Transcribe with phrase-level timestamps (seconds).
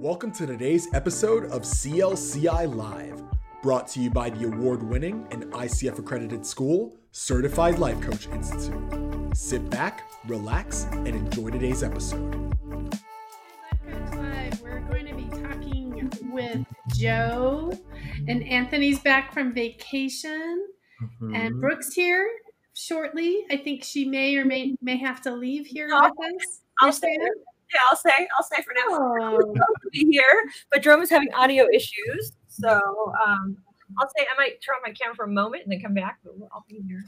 [0.00, 3.22] Welcome to today's episode of CLCI Live,
[3.62, 9.36] brought to you by the award winning and ICF accredited school, Certified Life Coach Institute.
[9.36, 12.54] Sit back, relax, and enjoy today's episode.
[14.16, 17.72] Live, we're going to be talking with Joe,
[18.28, 20.64] and Anthony's back from vacation,
[21.00, 21.32] Mm-hmm.
[21.36, 22.28] and Brooke's here
[22.74, 23.44] shortly.
[23.52, 26.60] I think she may or may may have to leave here I'll- with us.
[26.82, 27.06] I'll stay.
[27.06, 27.32] saying?
[27.72, 28.28] Yeah, I'll stay.
[28.36, 28.82] I'll stay for now.
[28.88, 32.68] Oh, I'll be here, but Jerome is having audio issues, so
[33.26, 33.56] um,
[33.98, 36.18] I'll say I might turn on my camera for a moment and then come back,
[36.24, 37.04] but I'll be here.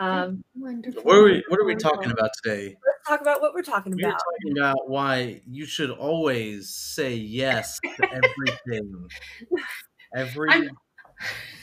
[0.00, 1.02] Um, wonderful.
[1.02, 2.76] What are we What are we talking about today?
[2.86, 4.20] let's talk about what we're talking We're about.
[4.20, 9.08] talking about why you should always say yes to everything,
[10.14, 10.70] every I'm-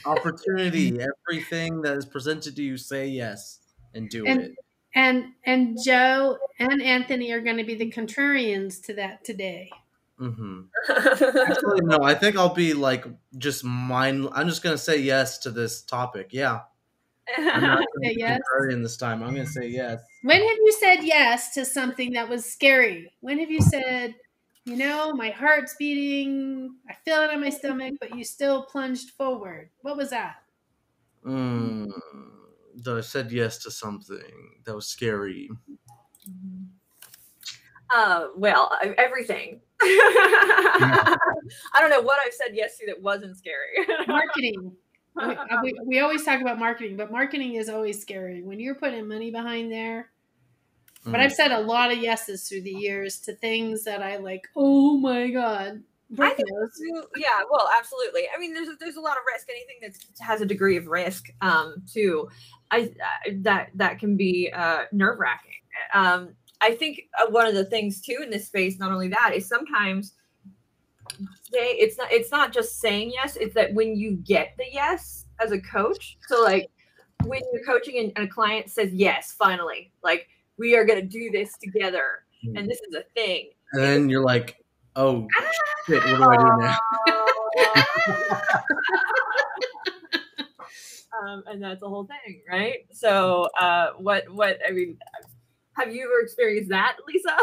[0.05, 0.97] opportunity,
[1.29, 2.77] everything that is presented to you.
[2.77, 3.59] Say yes
[3.93, 4.51] and do And- it.
[4.95, 9.69] And and Joe and Anthony are going to be the contrarians to that today.
[10.17, 13.05] hmm Actually, no, I think I'll be like
[13.37, 14.27] just mind.
[14.31, 16.29] I'm just gonna say yes to this topic.
[16.31, 16.61] Yeah,
[17.53, 18.39] I'm not Say yes?
[18.39, 19.21] contrarian this time.
[19.21, 20.01] I'm gonna say yes.
[20.23, 23.11] When have you said yes to something that was scary?
[23.21, 24.15] When have you said,
[24.65, 29.11] you know, my heart's beating, I feel it in my stomach, but you still plunged
[29.11, 29.69] forward?
[29.81, 30.37] What was that?
[31.25, 31.89] Mm,
[32.83, 35.49] that I said yes to something that was scary.
[37.93, 39.61] uh, well, everything.
[39.81, 41.17] I
[41.79, 43.85] don't know what I've said yes to that wasn't scary.
[44.07, 44.71] Marketing.
[45.15, 48.43] We, uh, we, we always talk about marketing, but marketing is always scary.
[48.43, 50.09] When you're putting money behind there,
[51.05, 51.23] but Mm.
[51.23, 54.97] I've said a lot of yeses through the years to things that I like, oh
[54.97, 55.83] my God.
[56.13, 56.49] I Brooke think
[57.17, 58.23] yeah, well, absolutely.
[58.33, 59.47] I mean, there's there's a lot of risk.
[59.49, 62.29] Anything that has a degree of risk, um, too,
[62.71, 62.91] I,
[63.25, 65.51] I that that can be uh, nerve wracking.
[65.93, 69.33] Um, I think uh, one of the things too in this space, not only that,
[69.35, 70.13] is sometimes
[71.51, 73.35] say it's not it's not just saying yes.
[73.35, 76.69] It's that when you get the yes as a coach, so like
[77.25, 80.27] when you're coaching and, and a client says yes, finally, like
[80.57, 83.49] we are going to do this together, and this is a thing.
[83.73, 84.63] And then you're like,
[84.95, 85.27] oh
[85.87, 86.77] shit, what do I do now?
[91.23, 92.85] um, and that's the whole thing, right?
[92.91, 94.97] So, uh, what, what, I mean,
[95.73, 97.37] have you ever experienced that, Lisa?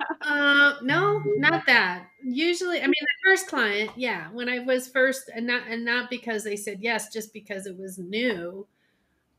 [0.26, 2.06] Uh, no, not that.
[2.22, 6.08] Usually, I mean, the first client, yeah, when I was first, and not and not
[6.08, 8.66] because they said yes, just because it was new.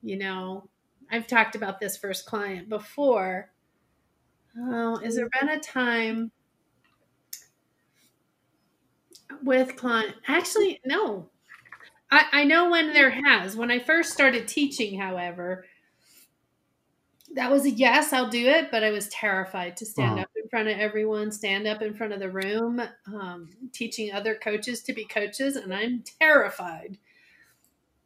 [0.04, 0.70] You know,
[1.12, 3.50] I've talked about this first client before.
[4.58, 6.32] Oh, has there been a time
[9.44, 10.16] with client?
[10.28, 11.30] Actually, no.
[12.12, 13.56] I I know when there has.
[13.58, 15.66] When I first started teaching, however.
[17.36, 20.24] That was a yes, I'll do it, but I was terrified to stand Uh-huh.
[20.24, 24.36] up in front of everyone, stand up in front of the room, um, teaching other
[24.36, 26.98] coaches to be coaches, and I'm terrified.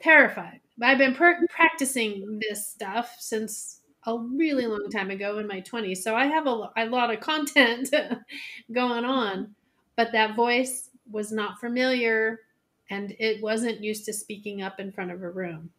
[0.01, 0.61] Terrified.
[0.77, 5.59] But I've been per- practicing this stuff since a really long time ago in my
[5.61, 7.93] 20s, so I have a, a lot of content
[8.71, 9.55] going on,
[9.97, 12.41] but that voice was not familiar
[12.89, 15.69] and it wasn't used to speaking up in front of a room.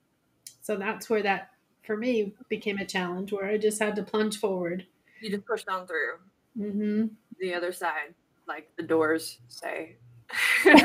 [0.63, 1.51] So that's where that,
[1.83, 4.87] for me, became a challenge where I just had to plunge forward.
[5.21, 6.19] you just pushed on through
[6.57, 7.07] hmm
[7.41, 8.15] the other side,
[8.47, 9.97] like the doors say.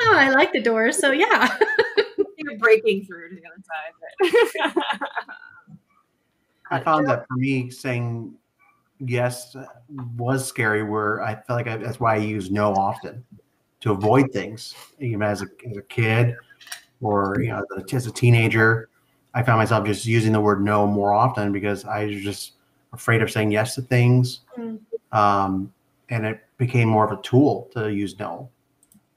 [0.00, 1.56] Oh, I like the doors, so yeah.
[2.36, 3.92] You're breaking through to the other side.
[6.70, 8.34] I found that for me, saying
[9.00, 9.56] yes
[10.16, 10.82] was scary.
[10.82, 13.24] Where I felt like I, that's why I use no often
[13.80, 14.74] to avoid things.
[14.98, 16.36] Even as a, as a kid,
[17.00, 18.88] or you know, as a teenager,
[19.34, 22.52] I found myself just using the word no more often because I was just
[22.92, 24.80] afraid of saying yes to things, Mm.
[25.12, 25.72] um,
[26.08, 28.48] and it became more of a tool to use no,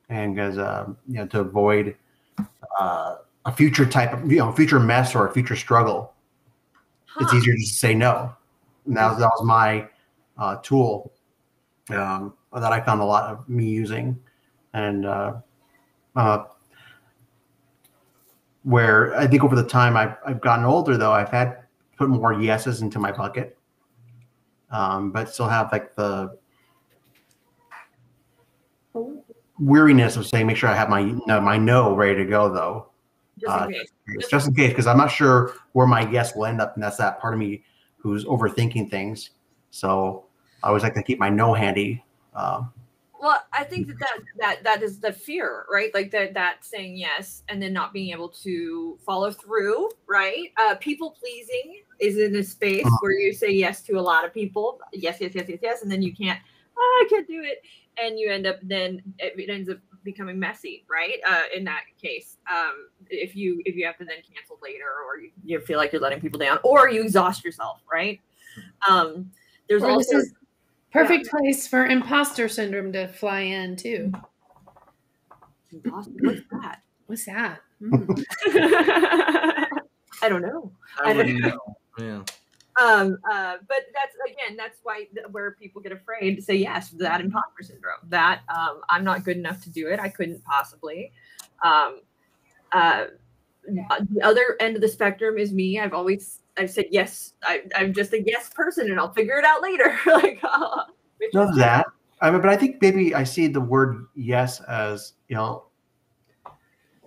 [0.10, 1.96] and because um, you know to avoid
[2.80, 3.16] uh,
[3.46, 6.14] a future type of you know future mess or a future struggle
[7.20, 8.34] it's easier just to say no.
[8.86, 9.88] And that was, that was my
[10.38, 11.12] uh, tool
[11.90, 14.20] um, that I found a lot of me using.
[14.74, 15.34] And uh,
[16.16, 16.46] uh,
[18.64, 21.64] where I think over the time I've, I've gotten older, though, I've had
[21.98, 23.58] put more yeses into my bucket,
[24.70, 26.38] um, but still have like the
[29.60, 32.88] weariness of saying, make sure I have my no, my no ready to go, though
[33.40, 33.92] Just uh, in case.
[34.08, 36.84] it's just in case because I'm not sure where my yes will end up, and
[36.84, 37.64] that's that part of me
[38.02, 39.32] who's overthinking things.
[39.70, 40.26] So
[40.64, 42.04] I always like to keep my no handy.
[42.36, 42.74] Um,
[43.22, 45.94] Well, I think that, that that that is the fear, right?
[45.94, 50.50] Like that that saying yes and then not being able to follow through, right?
[50.58, 52.98] Uh, people pleasing is in a space Uh-huh.
[53.02, 55.92] where you say yes to a lot of people, yes, yes, yes, yes, yes, and
[55.92, 56.40] then you can't.
[56.78, 57.62] Oh, I can't do it,
[58.02, 61.20] and you end up then it, it ends up becoming messy, right?
[61.28, 65.20] Uh, in that case, um, if you if you have to then cancel later, or
[65.20, 68.20] you, you feel like you're letting people down, or you exhaust yourself, right?
[68.90, 69.32] Um,
[69.70, 70.34] there's Or this also is
[70.92, 74.12] perfect place for imposter syndrome to fly in too.
[75.84, 76.82] what's that?
[77.08, 77.60] What's that?
[77.82, 78.24] Mm.
[80.24, 80.72] I don't know.
[81.02, 81.60] I I don't wouldn't know.
[81.98, 82.24] Yeah.
[82.82, 87.22] Um, uh, but that's again, that's why where people get afraid to say yes, that
[87.22, 88.00] imposter syndrome.
[88.10, 90.00] That um, I'm not good enough to do it.
[90.00, 91.12] I couldn't possibly.
[91.64, 92.02] Um,
[92.72, 93.06] uh,
[93.66, 95.80] the other end of the spectrum is me.
[95.80, 97.34] I've always I've said yes.
[97.44, 99.98] I, I'm just a yes person, and I'll figure it out later.
[100.06, 100.84] like, uh,
[101.18, 101.86] which None is- of that.
[102.24, 105.66] I mean, but I think maybe I see the word yes as you know.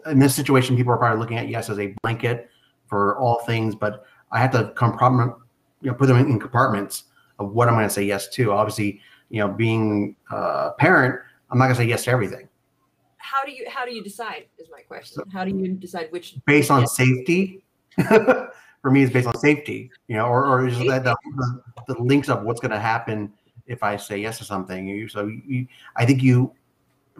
[0.07, 2.51] In this situation, people are probably looking at yes as a blanket
[2.87, 5.33] for all things, but I have to compartment,
[5.85, 7.05] you know, put them in, compartments
[7.39, 8.53] of what I'm going to say yes to.
[8.53, 11.21] Obviously, you know, being a parent,
[11.51, 12.49] I'm not going to say yes to everything
[13.19, 14.47] How do you how do you decide?
[14.59, 15.23] Is my question.
[15.33, 17.65] How do you decide which based on yes- safety.
[18.85, 21.15] for me, it's based on safety, you know, or, or just the, the,
[21.87, 23.33] the, links of what's going to happen
[23.67, 24.87] if I say yes to something.
[24.87, 25.67] You, so you,
[25.97, 26.53] I think you,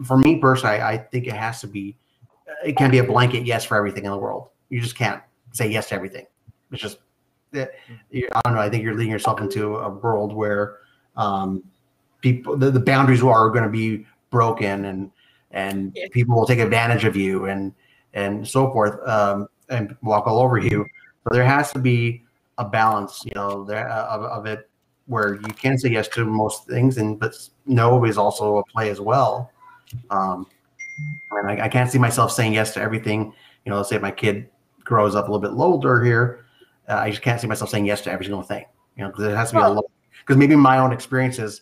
[0.03, 1.95] for me personally, I, I think it has to be,
[2.63, 4.49] it can't be a blanket yes for everything in the world.
[4.69, 5.23] You just can't
[5.53, 6.27] say yes to everything.
[6.71, 6.99] It's just,
[7.55, 7.71] that
[8.11, 8.61] you- I don't know.
[8.61, 10.77] I think you're leading yourself into a world where
[11.17, 11.63] um,
[12.21, 15.11] people, the, the boundaries are going to be broken and,
[15.51, 16.07] and Yeah.
[16.11, 17.73] people will take advantage of you and,
[18.13, 20.85] and so forth, um, and walk all over you.
[21.23, 22.23] So there has to be
[22.57, 24.69] a balance, you know, there uh, of, of it
[25.07, 27.35] where you can say yes to most things, and but
[27.65, 29.51] no is also a play as well.
[30.09, 30.47] Um,
[31.31, 33.33] and I, I can't see myself saying yes to everything.
[33.65, 34.49] You know, let's say my kid
[34.83, 36.44] grows up a little bit older here,
[36.89, 38.65] uh, I just can't see myself saying yes to every single thing.
[38.97, 39.91] You know, because it has to be a Well- little.
[40.19, 41.61] Because maybe my own experiences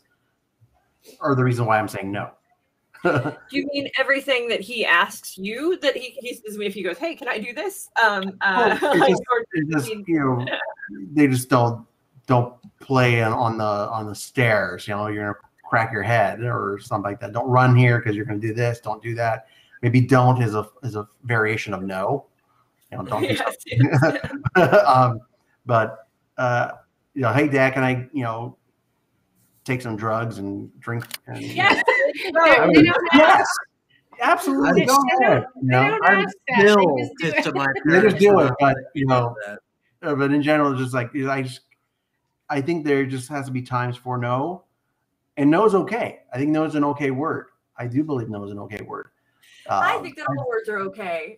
[1.20, 2.32] are the reason why I'm saying no.
[3.04, 6.98] Do you mean everything that he asks you that he, he says if he goes,
[6.98, 7.90] hey, can I do this?
[8.02, 10.46] Um, uh, Well, like, just- or- just mean- you know
[11.14, 11.86] they just don't
[12.28, 15.38] don't play on, on the on the stairs you know you're gonna
[15.70, 18.80] crack your head or something like that don't run here because you're gonna do this
[18.82, 19.48] don't do that
[19.82, 22.26] maybe don't is a is a variation of no
[22.94, 23.40] you know don't do Yes,
[24.56, 24.82] something.
[24.86, 25.20] um,
[25.66, 26.08] but
[26.38, 26.72] uh
[27.14, 28.58] you know hey dad can i you know
[29.66, 31.84] take some drugs and drink and yes.
[32.24, 33.48] They- No, they don't ask- yes
[34.22, 36.58] absolutely They go don't- you they know don't I'm ask that.
[36.58, 37.48] They still just do pissed it.
[37.48, 39.60] at my they just do it but you know that.
[40.08, 41.62] uh, but in general, it's just like I just
[42.50, 44.64] I think there just has to be times for no,
[45.38, 46.20] and no is okay.
[46.32, 47.48] I think no is an okay word.
[47.78, 49.08] I do believe no is an okay word.
[49.70, 51.38] I Um, think that all words are okay.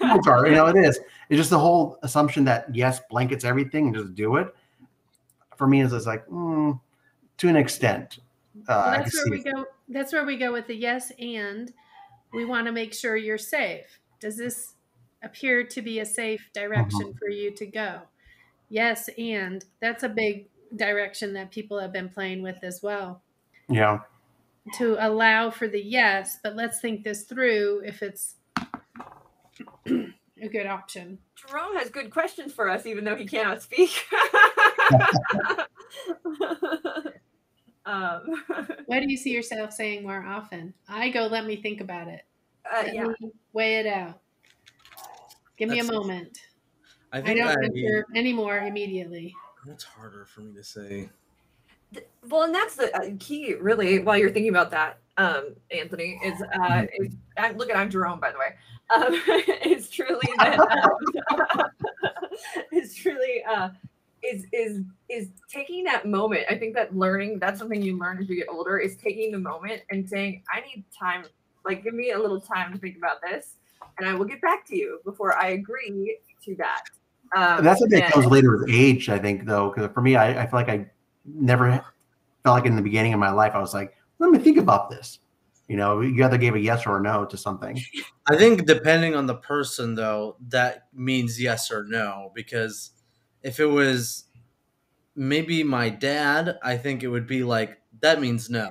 [0.00, 0.98] I'm sorry, you know it is.
[1.28, 4.54] It's just the whole assumption that yes blankets everything and just do it.
[5.56, 6.78] For me, is just like mm,
[7.38, 8.18] to an extent.
[8.56, 9.54] Uh, Well, I that's where see we it.
[9.54, 9.66] go.
[9.88, 11.72] That's where we go with the yes and
[12.32, 13.98] we want to make sure you're safe.
[14.20, 14.74] Does this
[15.22, 17.18] appear to be a safe direction Mm-hmm.
[17.18, 18.02] for you to go?
[18.68, 20.46] Yes, and that's a big
[20.76, 23.22] direction that people have been playing with as well.
[23.68, 24.00] Yeah,
[24.76, 28.34] To allow for the yes, but let's think this through if it's
[29.86, 31.18] a good option.
[31.34, 33.90] Jerome has good questions for us, even though he cannot speak.
[37.86, 38.22] um,
[38.86, 40.74] What do you see yourself saying more often?
[40.88, 42.22] I go, let me think about it.
[42.70, 43.04] uh, Let yeah.
[43.20, 44.20] me weigh it out.
[45.56, 46.38] Give me a That's- moment.
[47.10, 49.34] I I don't I, answer anymore immediately.
[49.64, 51.08] that's harder for me to say.
[52.28, 56.42] Well, and that's the uh, key, really, while you're thinking about that, um, Anthony, is,
[56.42, 58.54] uh, is I'm, look at I'm Jerome, by the way.
[58.94, 59.14] Um,
[59.64, 61.70] is truly that um,
[62.72, 63.70] is truly uh,
[64.22, 66.44] is is is taking that moment.
[66.48, 69.38] I think that learning that's something you learn as you get older is taking the
[69.38, 71.24] moment and saying, I need time,
[71.64, 73.56] like give me a little time to think about this,
[73.98, 76.82] and I will get back to you before I agree to that.
[77.36, 79.10] Um, that's something that comes later with age.
[79.10, 80.86] I think though, because for me, I, I feel like I
[81.34, 81.84] never
[82.42, 84.90] felt like in the beginning of my life I was like, let me think about
[84.90, 85.18] this.
[85.68, 87.78] You know, you either gave a yes or a no to something.
[88.26, 92.32] I think depending on the person, though, that means yes or no.
[92.34, 92.92] Because
[93.42, 94.24] if it was
[95.14, 98.70] maybe my dad, I think it would be like that means no.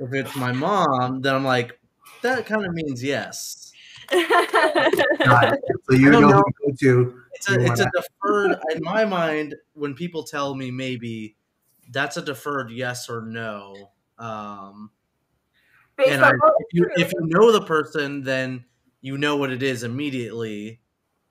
[0.00, 1.78] If it's my mom, then I'm like
[2.22, 3.72] that kind of means yes.
[4.10, 5.58] Got.
[5.88, 6.42] So you don't know, know.
[6.64, 7.22] who to go to.
[7.34, 11.36] It's a, it's a deferred in my mind when people tell me maybe
[11.90, 13.90] that's a deferred yes or no.
[14.18, 14.90] Um,
[15.96, 18.64] Based and I, if you if you know the person, then
[19.00, 20.80] you know what it is immediately.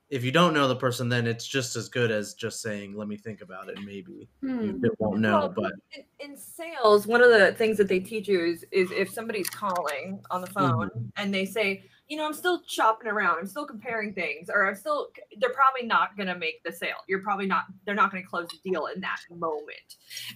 [0.09, 3.07] If you don't know the person, then it's just as good as just saying, "Let
[3.07, 4.61] me think about it." Maybe Hmm.
[4.83, 8.27] you won't know, Well, but in, in sales, one of the things that they teach
[8.27, 11.05] you is, is if somebody's calling on the phone Mm-hmm.
[11.17, 14.75] and they say, you know, I'm still shopping around, I'm still comparing things, or I'm
[14.75, 15.09] still,
[15.39, 16.97] they're probably not going to make the sale.
[17.07, 19.95] You're probably not, they're not going to close the deal in that moment.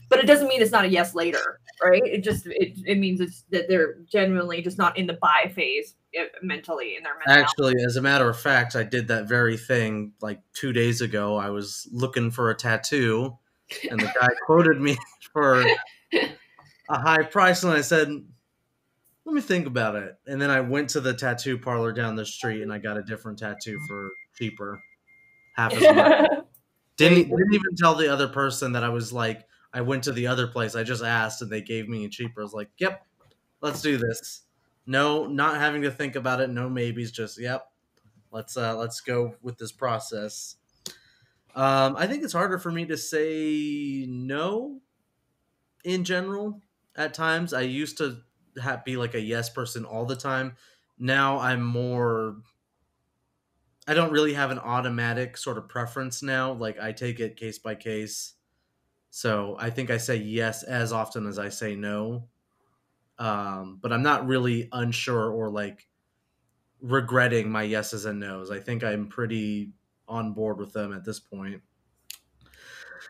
[0.09, 2.01] But it doesn't mean it's not a yes later, right?
[2.05, 5.95] It just, it, it means it's that they're genuinely just not in the buy phase
[6.13, 7.41] eh, mentally in their mentality.
[7.41, 11.37] Actually, as a matter of fact, I did that very thing like two days ago.
[11.37, 13.37] I was looking for a tattoo,
[13.89, 14.97] and the guy quoted me
[15.31, 15.63] for
[16.11, 18.09] a high price, and I said,
[19.31, 22.25] "Let me think about it." And then I went to the tattoo parlor down the
[22.25, 24.83] street, and I got a different tattoo for cheaper,
[25.55, 26.29] half as much.
[26.97, 30.27] Didn't didn't even tell the other person that I was like, I went to the
[30.27, 30.75] other place.
[30.75, 32.41] I just asked, and they gave me a cheaper.
[32.41, 33.07] I was like, "Yep,
[33.61, 34.41] let's do this."
[34.85, 36.50] No, not having to think about it.
[36.50, 37.11] No maybes.
[37.11, 37.71] Just yep.
[38.29, 40.57] Let's uh let's go with this process.
[41.55, 44.81] Um, I think it's harder for me to say no
[45.85, 46.61] in general
[46.95, 47.53] at times.
[47.53, 48.17] I used to
[48.62, 50.55] have, be like a yes person all the time.
[50.98, 52.38] Now I'm more
[53.88, 56.53] I don't really have an automatic sort of preference now.
[56.53, 58.34] Like I take it case by case.
[59.10, 62.27] So I think I say yes as often as I say no.
[63.17, 65.88] Um, but I'm not really unsure or like
[66.81, 68.51] regretting my yeses and nos.
[68.51, 69.74] I think I'm pretty
[70.08, 71.62] on board with them at this point.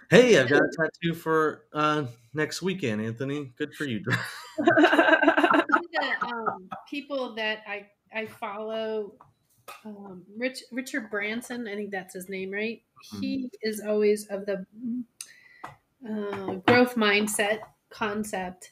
[0.10, 3.52] Hey, I've got a tattoo for uh, next weekend, Anthony.
[3.58, 4.04] Good for you.
[5.92, 9.14] The um, people that I I follow,
[9.86, 12.82] um, Rich Richard Branson, I think that's his name, right?
[13.20, 14.66] He is always of the
[16.08, 18.72] uh, growth mindset concept.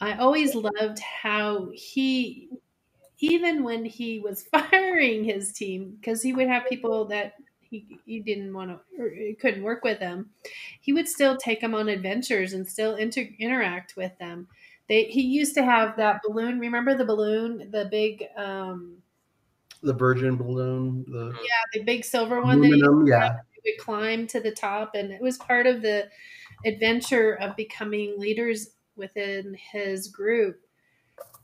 [0.00, 2.48] I always loved how he,
[3.18, 8.20] even when he was firing his team, because he would have people that he, he
[8.20, 10.30] didn't want to or couldn't work with them,
[10.80, 14.48] he would still take them on adventures and still inter- interact with them
[14.88, 16.58] they he used to have that balloon.
[16.60, 19.02] Remember the balloon the big um
[19.82, 21.38] The Virgin balloon, the
[21.72, 23.40] the big silver one that he aluminum, yeah.
[23.64, 26.10] would climb to the top and it was part of the
[26.64, 30.60] adventure of becoming leaders within his group.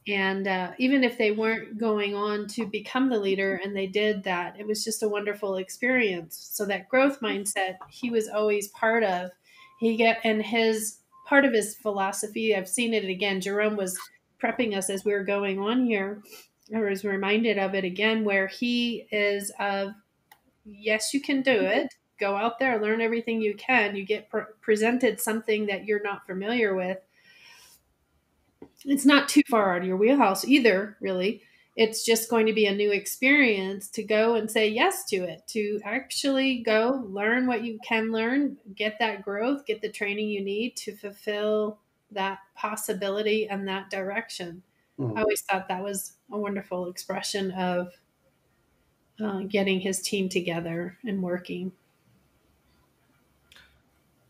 [0.08, 4.24] And uh, even if they weren't going on to become the leader and they did
[4.24, 6.38] that it was just a wonderful experience.
[6.52, 9.30] So that growth mindset he was always part of
[9.78, 10.99] he get and his
[11.30, 13.40] part of his philosophy i've seen it again.
[13.40, 13.98] Jerome was
[14.42, 16.22] prepping us as we were going on here
[16.74, 19.92] i was reminded of it again where he is of
[20.64, 21.94] yes you can do it.
[22.18, 23.96] Go out there learn everything you can.
[23.96, 26.98] You get pre- presented something that you're not familiar with.
[28.84, 31.42] It's not too far out of your wheelhouse either really
[31.76, 35.46] it's just going to be a new experience to go and say yes to it
[35.48, 40.42] to actually go learn what you can learn get that growth get the training you
[40.42, 44.62] need to fulfill that possibility and that direction
[44.98, 45.16] Mhm.
[45.16, 47.94] i always thought that was a wonderful expression of
[49.20, 51.72] uh, getting his team together and working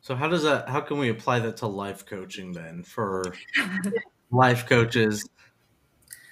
[0.00, 0.68] So how does that?
[0.68, 3.40] How can we apply that to life coaching then for
[4.30, 5.28] life coaches?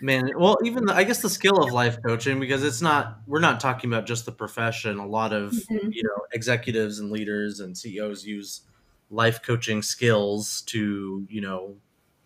[0.00, 3.40] Man, well, even the, I guess the skill of life coaching because it's not we're
[3.40, 4.98] not talking about just the profession.
[4.98, 5.92] A lot of Mhm.
[5.92, 8.62] you know executives and leaders and CEOs use
[9.10, 11.76] life coaching skills to you know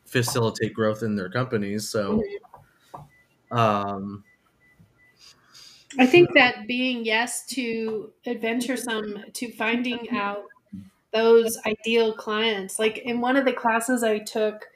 [0.04, 1.88] facilitate growth in their companies.
[1.88, 2.22] So,
[3.50, 4.24] um,
[5.98, 10.44] I think that being yes to adventuresome, to finding out
[11.12, 12.78] those ideal clients.
[12.78, 14.66] Like in one of the classes I took,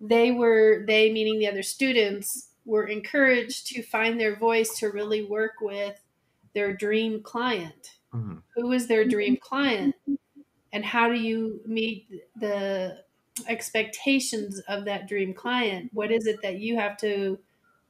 [0.00, 5.22] they were, they meaning the other students, were encouraged to find their voice to really
[5.22, 5.98] work with
[6.54, 7.92] their dream client.
[8.12, 8.42] mhm.
[8.54, 9.94] Who is their dream client?
[10.72, 13.02] And how do you meet the
[13.46, 15.90] expectations of that dream client?
[15.92, 17.38] What is it that you have to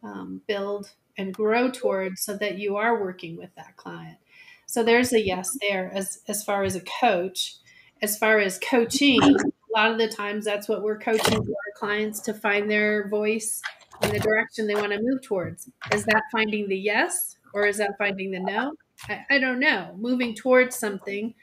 [0.02, 4.18] um, build and grow towards so that you are working with that client.
[4.66, 7.56] So there's a yes there as as far as a coach.
[8.02, 12.21] As far as coaching, a lot of the times that's what we're coaching our clients
[12.21, 13.62] to find their voice
[14.03, 15.69] in the direction they want to move towards.
[15.93, 18.75] Is that finding the yes or is that finding the no?
[19.09, 19.95] I, I don't know.
[19.99, 21.35] Moving towards something,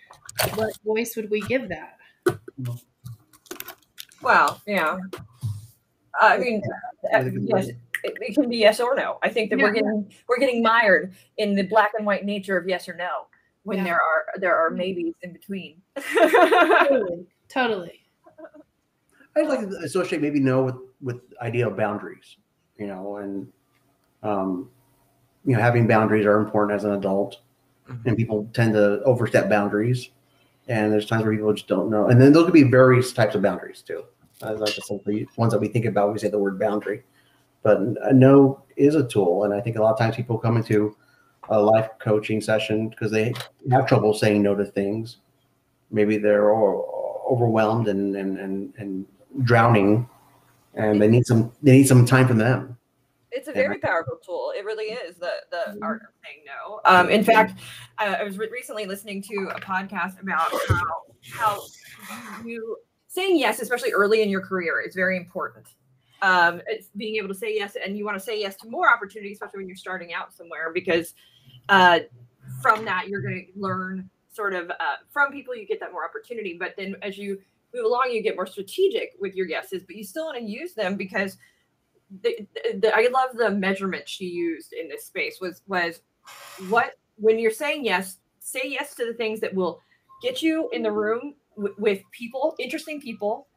[0.55, 1.97] what voice would we give that?
[4.21, 4.97] Well, yeah.
[6.19, 6.61] I mean,
[7.13, 7.67] uh, yes,
[8.03, 9.17] it, it can be yes or no.
[9.23, 12.67] I think that we're getting we're getting mired in the black and white nature of
[12.67, 13.27] yes or no
[13.63, 13.83] when Yeah.
[13.85, 15.81] there are there are maybes in between.
[15.97, 17.27] Totally.
[17.49, 17.99] Totally.
[19.35, 22.37] I'd like to associate maybe no with with idea of boundaries.
[22.77, 23.47] You know, and
[24.23, 24.69] um,
[25.45, 27.37] you know, having boundaries are important as an adult,
[27.89, 28.05] Mhm.
[28.05, 30.09] and people tend to overstep boundaries.
[30.69, 32.07] And there's times where people just don't know.
[32.07, 34.05] And then those could be various types of boundaries too.
[34.41, 37.03] I like the ones that we think about when we say the word boundary.
[37.63, 37.81] But
[38.13, 40.95] no is a tool, and I think a lot of times people come into
[41.49, 43.33] a life coaching session because they
[43.71, 45.17] have trouble saying no to things.
[45.91, 49.05] Maybe they're overwhelmed and and and, and
[49.43, 50.07] drowning,
[50.75, 52.77] and they need some they need some time from them.
[53.31, 54.53] It's a very powerful tool.
[54.55, 56.81] It really is the the art of saying no.
[56.85, 57.59] Um, in fact,
[57.97, 61.63] I, I was re- recently listening to a podcast about how how
[62.45, 62.77] you
[63.07, 65.65] saying yes, especially early in your career, is very important.
[66.21, 68.87] Um, it's being able to say yes, and you want to say yes to more
[68.91, 71.15] opportunities, especially when you're starting out somewhere, because
[71.69, 71.99] uh,
[72.61, 75.55] from that you're going to learn sort of uh, from people.
[75.55, 77.39] You get that more opportunity, but then as you
[77.73, 80.73] move along, you get more strategic with your yeses, but you still want to use
[80.73, 81.37] them because
[82.21, 82.47] the,
[82.79, 86.01] the, I love the measurement she used in this space was was
[86.67, 89.79] what when you're saying yes, say yes to the things that will
[90.21, 93.47] get you in the room w- with people, interesting people,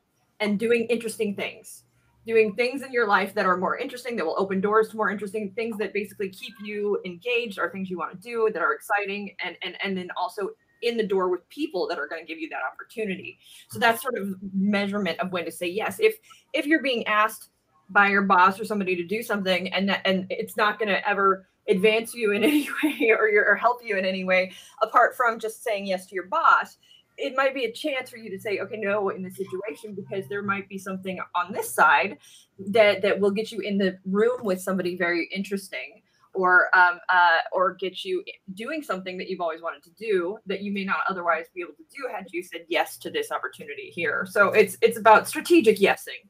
[0.40, 1.84] and doing interesting things.
[2.26, 5.10] Doing things in your life that are more interesting, that will open doors to more
[5.10, 8.72] interesting things that basically keep you engaged, are things you want to do that are
[8.72, 10.48] exciting, and and and then also
[10.82, 13.38] in the door with people that are going to give you that opportunity.
[13.70, 15.98] So that's sort of measurement of when to say yes.
[16.00, 16.16] If
[16.52, 17.50] if you're being asked
[17.90, 21.08] by your boss or somebody to do something and that and it's not going to
[21.08, 24.52] ever advance you in any way or, your, or help you in any way
[24.82, 26.78] apart from just saying yes to your boss
[27.18, 30.28] it might be a chance for you to say okay no in this situation because
[30.28, 32.18] there might be something on this side
[32.58, 36.02] that that will get you in the room with somebody very interesting
[36.36, 38.22] or um, uh, or get you
[38.54, 41.72] doing something that you've always wanted to do that you may not otherwise be able
[41.74, 45.78] to do had you said yes to this opportunity here so it's it's about strategic
[45.78, 46.22] yesing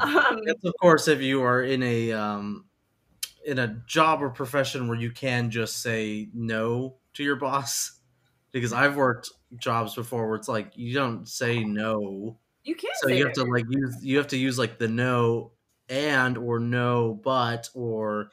[0.00, 2.64] um, That's of course if you are in a um,
[3.44, 7.96] in a job or profession where you can just say no to your boss.
[8.52, 12.96] Because I've worked jobs before where it's like you don't say no, you can't.
[12.96, 13.44] so say you have no.
[13.44, 15.52] to like use you have to use like the no
[15.88, 18.30] and or no but or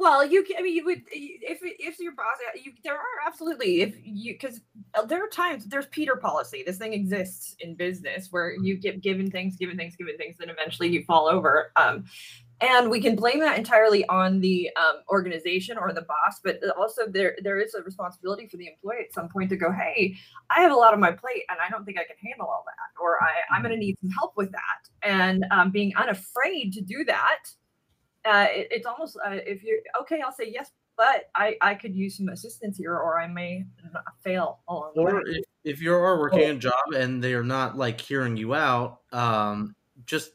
[0.00, 0.56] Well, you can.
[0.58, 2.38] I mean, you would if if your boss.
[2.54, 4.62] You there are absolutely if you because
[5.06, 6.62] there are times there's Peter policy.
[6.64, 10.50] This thing exists in business where you get given things, given things, given things, and
[10.50, 11.70] eventually you fall over.
[11.76, 12.06] Um,
[12.62, 17.02] and we can blame that entirely on the um, organization or the boss, but also
[17.06, 20.16] there there is a responsibility for the employee at some point to go, hey,
[20.48, 22.64] I have a lot on my plate, and I don't think I can handle all
[22.64, 26.72] that, or I, I'm going to need some help with that, and um, being unafraid
[26.72, 27.40] to do that
[28.24, 31.94] uh, it, it's almost uh, if you're okay, I'll say yes, but I I could
[31.94, 33.64] use some assistance here, or I may
[34.22, 35.12] fail along the way.
[35.12, 38.54] or if, if you are working a job and they are not like hearing you
[38.54, 39.74] out, um,
[40.06, 40.32] just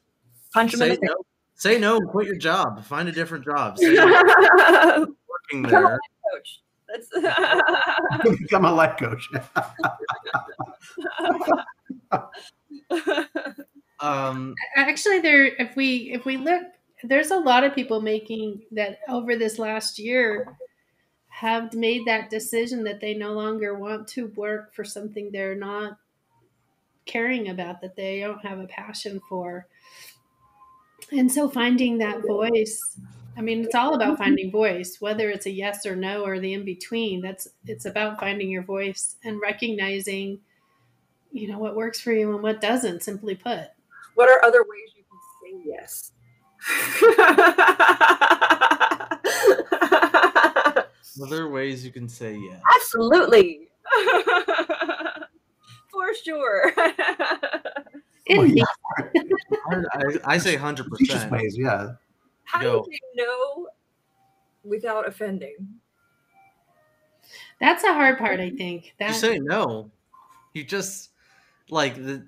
[0.53, 1.15] Punch them in say the no.
[1.55, 1.99] Say no.
[1.99, 2.83] Quit your job.
[2.85, 3.77] Find a different job.
[3.77, 5.99] Say working there.
[6.33, 6.61] coach.
[6.87, 7.09] That's
[8.39, 9.29] Become a life coach.
[14.01, 16.63] Um, Actually, there if we if we look,
[17.07, 20.57] there's a lot of people making that over this last year
[21.29, 25.97] have made that decision that they no longer want to work for something they're not
[27.05, 29.67] caring about that they don't have a passion for.
[31.11, 32.99] And so finding that voice,
[33.37, 36.53] I mean, it's all about finding voice, whether it's a yes or no or the
[36.53, 37.21] in between.
[37.21, 40.39] That's it's about finding your voice and recognizing,
[41.31, 43.67] you know, what works for you and what doesn't, simply put.
[44.15, 46.11] what are other ways you can say yes?
[51.21, 52.61] other ways you can say yes.
[52.75, 53.69] Absolutely.
[55.91, 56.73] For sure.
[58.27, 58.63] Well, yeah,
[59.93, 61.31] I, I say hundred specious percent.
[61.31, 61.91] ways, yeah.
[62.45, 62.83] How Go.
[62.83, 63.67] do you say no
[64.63, 65.55] without offending?
[67.59, 68.85] That's a hard part, I think.
[68.85, 69.91] You That say no.
[70.53, 71.11] You just
[71.69, 72.25] like the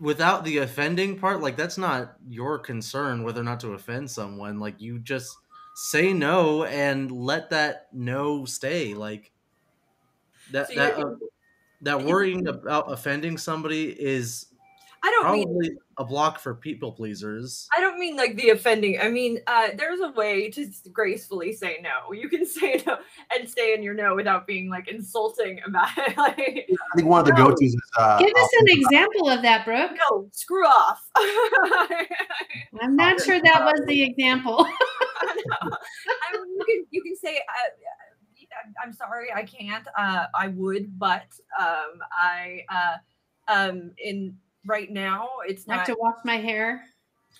[0.00, 1.40] without the offending part.
[1.40, 4.58] Like that's not your concern whether or not to offend someone.
[4.58, 5.36] Like you just
[5.74, 8.94] say no and let that no stay.
[8.94, 9.32] Like
[10.50, 11.14] that So that uh,
[11.82, 14.46] that worrying about offending somebody is
[15.04, 17.68] I don't mean probably a block for people pleasers.
[17.76, 18.98] I don't mean like the offending.
[18.98, 22.12] I mean, uh, there's a way to gracefully say no.
[22.14, 22.96] You can say no
[23.38, 26.16] and stay in your no without being like insulting about it.
[26.16, 26.38] like,
[26.70, 27.50] I think one of the No.
[27.50, 29.90] go-tos is uh, give us an example of that, Brooke.
[30.10, 31.00] no, screw off.
[32.80, 34.66] I'm not sure that was the example.
[35.20, 39.86] I mean, you can you can say uh, I'm sorry I can't.
[39.98, 41.26] Uh, I would, but
[41.60, 42.96] um, I uh,
[43.52, 45.94] um, in right now it's I have not.
[45.94, 46.84] to wash my hair.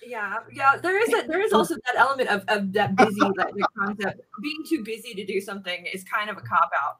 [0.05, 0.77] Yeah, yeah.
[0.77, 4.63] There is a, there is also that element of, of that busy the concept being
[4.67, 6.97] too busy to do something is kind of a cop out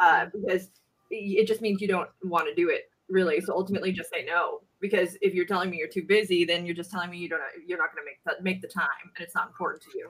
[0.00, 0.70] uh, because
[1.10, 3.40] it just means you don't want to do it really.
[3.40, 6.74] So ultimately, just say no because if you're telling me you're too busy, then you're
[6.74, 9.24] just telling me you don't you're not going to make that make the time and
[9.24, 10.08] it's not important to you.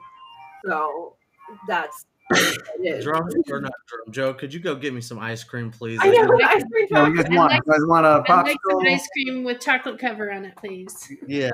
[0.65, 1.15] So
[1.67, 2.07] that's
[3.01, 4.33] Drum or not drum, Joe?
[4.33, 5.99] Could you go get me some ice cream, please?
[6.01, 6.87] I know ice cream.
[6.91, 9.59] No, you guys want, like- you guys want a I'd like some ice cream with
[9.59, 11.11] chocolate cover on it, please.
[11.27, 11.51] Yeah.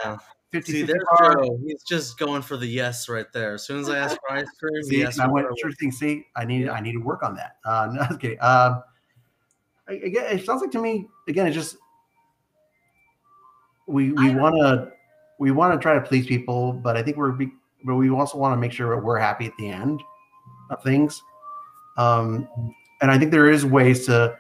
[0.51, 1.35] 50 See, 50 there's.
[1.35, 1.59] Joe.
[1.65, 3.53] He's just going for the yes right there.
[3.55, 5.19] As soon as I ask for ice cream, See, yes.
[5.19, 5.55] I went whatever.
[5.59, 5.91] sure thing.
[5.91, 7.57] See, I need I need to work on that.
[7.63, 8.39] Uh, no, I'm kidding.
[8.41, 8.81] Um,
[9.87, 11.45] I- again, it sounds like to me again.
[11.47, 11.77] It's just
[13.87, 14.91] we we want to
[15.39, 17.51] we want to try to please people, but I think we're be,
[17.83, 20.01] but we also want to make sure we're happy at the end
[20.69, 21.21] of things.
[21.97, 22.47] Um,
[23.01, 24.37] and I think there is ways to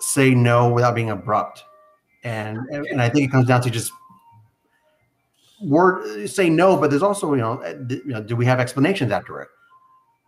[0.00, 1.64] say no without being abrupt,
[2.24, 3.92] and and I think it comes down to just
[5.62, 9.12] word say no, but there's also you know, uh, you know, do we have explanations
[9.12, 9.48] after it?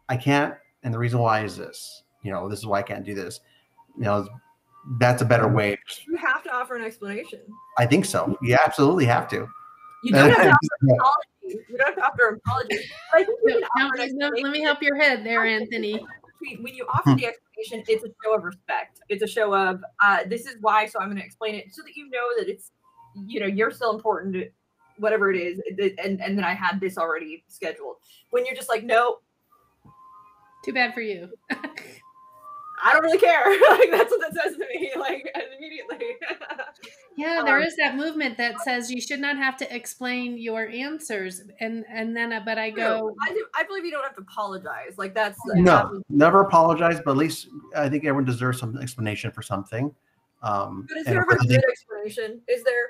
[0.08, 2.02] I can't, and the reason why is this.
[2.22, 3.40] You know, this is why I can't do this.
[3.96, 4.28] You know,
[4.98, 5.78] that's a better way.
[6.06, 7.40] You have to offer an explanation.
[7.78, 8.36] I think so.
[8.42, 9.48] You absolutely have to.
[10.04, 10.56] You don't have to
[11.68, 12.68] You don't have to offer an
[13.14, 15.94] I think you No, no, let me help your head there, Anthony.
[15.94, 16.06] When-
[16.62, 19.00] when you offer the explanation, it's a show of respect.
[19.10, 21.82] It's a show of uh, this is why, so I'm going to explain it so
[21.82, 22.70] that you know that it's
[23.26, 24.48] you know you're still important, to
[24.96, 25.60] whatever it is,
[26.02, 27.96] and and then I had this already scheduled.
[28.30, 29.18] When you're just like, no,
[30.64, 31.28] Too bad for you.
[32.82, 33.44] I don't really care.
[33.70, 34.92] like that's what that says to me.
[34.96, 36.16] Like immediately.
[37.20, 40.68] Yeah, there Um, is that movement that says you should not have to explain your
[40.68, 44.14] answers, and and then uh, but I go, I, do, I believe you don't have
[44.16, 44.94] to apologize.
[44.96, 49.42] Like that's No, never apologize, but at least I think everyone deserves some explanation for
[49.42, 49.94] something.
[50.42, 52.40] Um, But is there ever a good they- explanation?
[52.48, 52.86] Is there?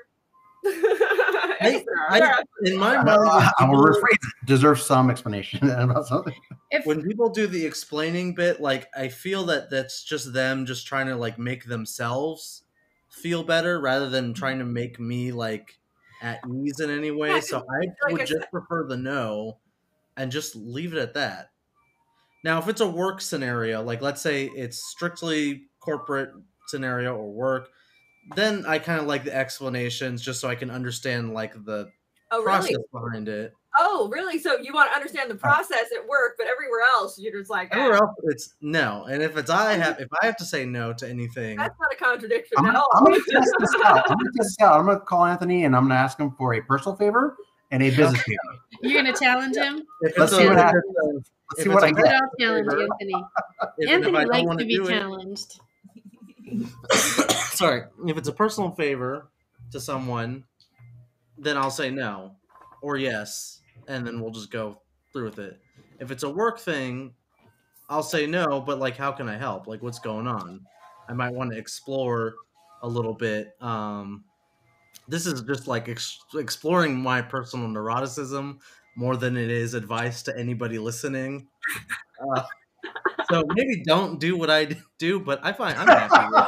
[1.59, 4.45] I- I- in my I, mind, I will when rephrase it.
[4.45, 6.35] Deserves some explanation about something.
[6.69, 10.85] if when people do the explaining bit, like I feel that that's just them just
[10.87, 12.63] trying to like make themselves
[13.11, 14.73] feel better rather than trying to mm-hmm.
[14.73, 15.77] make me like
[16.21, 17.29] at ease in any way.
[17.29, 19.57] Yeah, so I like I would just prefer the no
[20.17, 21.49] and just leave it at that.
[22.43, 26.31] Now, if it's a work scenario, like let's say it's strictly corporate
[26.67, 27.69] scenario or work,
[28.35, 31.91] then I kind of like the explanations just so I can understand like the
[32.31, 32.83] oh process really?
[32.91, 33.53] behind it.
[33.83, 34.37] Oh really?
[34.39, 37.69] So you want to understand the process at work, but everywhere else you're just like,
[37.71, 39.05] Everywhere "Ah, else, it's no.
[39.09, 41.91] And if it's I have, if I have to say no to anything, that's not
[41.91, 42.87] a contradiction I'm, at all.
[42.93, 44.09] I'm gonna test this out.
[44.09, 44.79] I'm gonna test out.
[44.79, 47.35] I'm gonna call Anthony and I'm gonna ask him for a personal favor
[47.71, 48.37] and a business favor.
[48.81, 50.83] you're going to challenge him, if Let's see what happens.
[50.85, 52.15] it's a- Let's see what a I good get.
[52.15, 53.13] off challenge, Anthony.
[53.61, 55.59] if- if Anthony I don't likes wanna be challenged.
[57.55, 59.29] sorry, if it's a personal favor
[59.71, 60.43] to someone,
[61.37, 62.31] then I'll say no
[62.81, 65.59] or yes, and then we'll just go through with it.
[65.99, 67.13] If it's a work thing,
[67.89, 69.67] I'll say no, but like, how can I help?
[69.67, 70.61] Like, what's going on?
[71.09, 72.35] I might want to explore
[72.83, 73.55] a little bit.
[73.61, 74.23] Um,
[75.07, 78.59] this is just like ex- exploring my personal neuroticism
[78.95, 81.47] more than it is advice to anybody listening.
[82.35, 82.43] Uh,
[83.29, 86.47] so maybe don't do what I do, but I find I'm happy.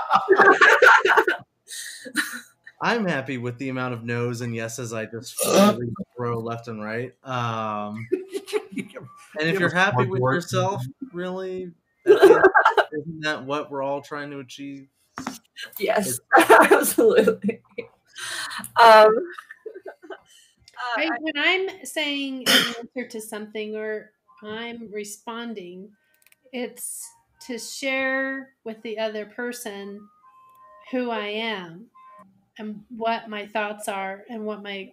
[2.84, 5.42] With, I'm happy with the amount of no's and yeses I just
[6.18, 7.14] throw left and right.
[7.24, 11.72] Um, and if you're happy with yourself, really,
[12.06, 12.44] at the end,
[13.00, 14.88] isn't that what we're all trying to achieve?
[15.80, 16.20] yes,
[16.50, 17.62] absolutely.
[18.82, 19.10] Um,
[20.78, 24.12] uh, I, when I'm saying an answer to something or
[24.44, 25.92] I'm responding,
[26.52, 27.10] it's
[27.48, 30.08] to share with the other person
[30.92, 31.88] who I am
[32.58, 34.92] and what my thoughts are and what my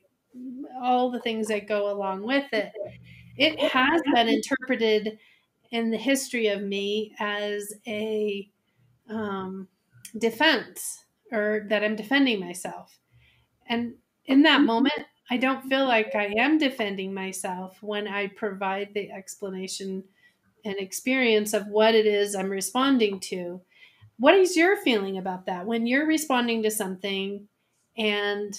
[0.81, 2.73] all the things that go along with it.
[3.37, 5.19] It has been interpreted
[5.71, 8.49] in the history of me as a
[9.09, 9.69] um,
[10.19, 12.99] defense or that I'm defending myself.
[13.67, 13.95] And
[14.27, 19.11] in that moment, I don't feel like I am defending myself when I provide the
[19.13, 20.05] explanation
[20.65, 23.61] and experience of what it is I'm responding to.
[24.21, 27.49] What is your feeling about that when you're responding to something
[27.97, 28.55] and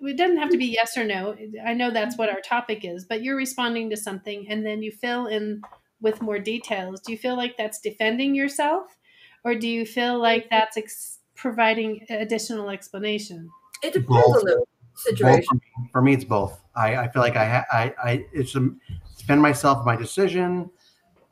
[0.00, 1.36] it doesn't have to be yes or no.
[1.64, 4.90] I know that's what our topic is, but you're responding to something and then you
[4.90, 5.60] fill in
[6.00, 7.00] with more details.
[7.00, 8.96] Do you feel like that's defending yourself
[9.44, 10.56] or do you feel like mm-hmm.
[10.56, 13.50] that's ex- providing additional explanation?
[13.82, 14.64] it depends on the
[14.94, 15.44] situation.
[15.46, 16.60] for, me, for me, it's both.
[16.74, 18.68] I, I feel like I, ha- I, I, it's a,
[19.16, 20.70] defend myself my decision.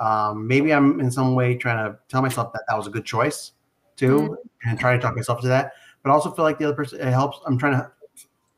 [0.00, 3.04] Um, maybe I'm in some way trying to tell myself that that was a good
[3.04, 3.52] choice
[3.96, 5.72] too, and try to talk myself to that.
[6.02, 7.38] But I also feel like the other person it helps.
[7.46, 7.90] I'm trying to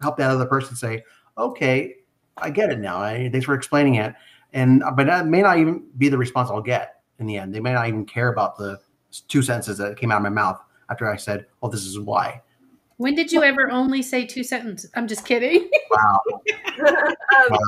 [0.03, 1.05] help that other person say,
[1.39, 1.97] okay,
[2.37, 2.99] I get it now.
[2.99, 4.15] I, thanks for explaining it.
[4.53, 7.55] And but that may not even be the response I'll get in the end.
[7.55, 8.79] They may not even care about the
[9.29, 12.43] two sentences that came out of my mouth after I said, "Well, this is why."
[12.97, 14.91] When did you ever only say two sentences?
[14.95, 15.71] I'm just kidding.
[15.91, 16.21] Wow.
[16.87, 17.59] um,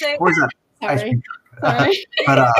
[0.00, 0.50] they- Where's that
[0.82, 1.22] ice Sorry.
[1.56, 1.72] Cream?
[1.72, 2.06] Sorry.
[2.26, 2.52] but uh,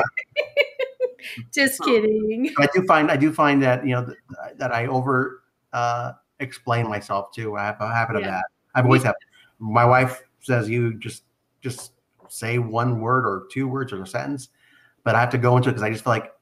[1.53, 2.53] just kidding.
[2.59, 4.19] I do find I do find that you know th-
[4.59, 7.57] that I over uh, explain myself too.
[7.57, 8.45] I have a habit of that.
[8.75, 9.15] I've always had.
[9.59, 11.25] My wife says you just
[11.61, 11.93] just
[12.29, 14.49] say one word or two words or a sentence,
[15.05, 16.33] but I have to go into it because I just feel like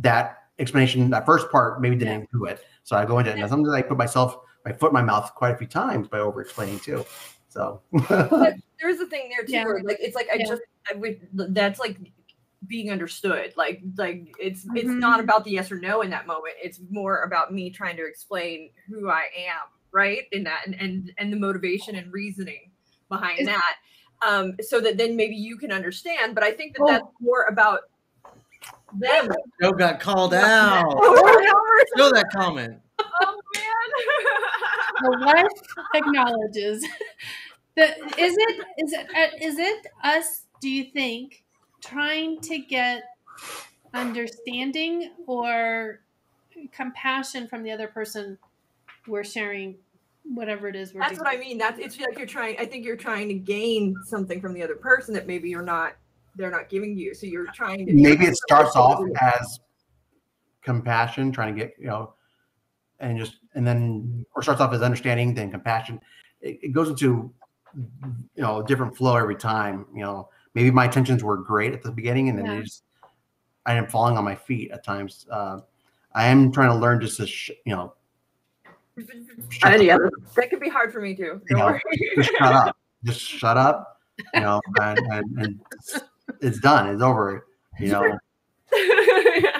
[0.00, 2.60] that explanation, that first part, maybe didn't do it.
[2.84, 5.34] So I go into it, and sometimes I put myself my foot in my mouth
[5.34, 7.04] quite a few times by over explaining too.
[7.48, 9.64] So but there's a thing there too Yeah.
[9.64, 10.46] where like it's like I Yeah.
[10.46, 10.64] just I
[10.96, 11.98] would that's like
[12.68, 14.98] being understood like like it's it's Mhm.
[15.00, 18.06] not about the yes or no in that moment it's more about me trying to
[18.06, 22.70] explain who I am right in that and and, and the motivation and reasoning
[23.08, 23.74] behind Is- that
[24.26, 26.86] um so that then maybe you can understand but I think that Oh.
[26.86, 27.80] that's more about
[28.94, 29.28] them
[29.60, 30.86] Joe got called out.
[30.96, 32.78] oh Show that comment.
[33.00, 33.74] Oh, man
[35.02, 36.86] The wife acknowledges.
[37.74, 37.84] The,
[38.18, 40.42] is it is it uh, it us?
[40.62, 41.42] Do you think
[41.80, 43.02] trying to get
[43.92, 46.00] understanding or
[46.70, 48.38] compassion from the other person?
[49.08, 49.74] We're sharing
[50.22, 51.24] whatever it is we're That's doing.
[51.24, 51.58] what I mean.
[51.58, 52.56] That's it's like you're trying.
[52.60, 55.94] I think you're trying to gain something from the other person that maybe you're not.
[56.36, 57.12] They're not giving you.
[57.12, 57.92] So you're trying to.
[57.92, 59.58] maybe it starts off as
[60.62, 62.14] compassion, trying to get you know,
[63.00, 66.00] and just and then or starts off as understanding, then compassion.
[66.40, 67.34] It, it goes into
[67.74, 69.86] you know a different flow every time.
[69.92, 72.60] You know, maybe my intentions were great at the beginning, and then Yeah.
[72.62, 72.84] just
[73.66, 75.26] I am falling on my feet at times.
[75.30, 75.60] Uh,
[76.14, 77.94] I am trying to learn just to sh- you know
[79.48, 79.96] shut, Uh, yeah,
[80.34, 81.40] that could be hard for me too.
[81.48, 81.80] You Don't know, worry.
[82.16, 84.00] just shut up, just shut up.
[84.34, 85.60] You know, and, and, and
[86.40, 86.88] it's done.
[86.94, 87.46] It's over.
[87.80, 88.18] You know.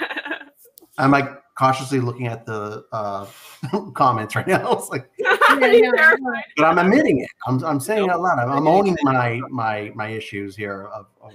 [0.98, 3.26] I'm like cautiously looking at the uh,
[3.94, 4.72] comments right now.
[4.78, 5.10] It's like,
[5.60, 6.40] Yeah, no, no.
[6.56, 7.28] but I'm admitting it.
[7.46, 8.38] I'm, I'm saying it out loud.
[8.38, 11.32] I'm, I'm owning my my my issues here of, of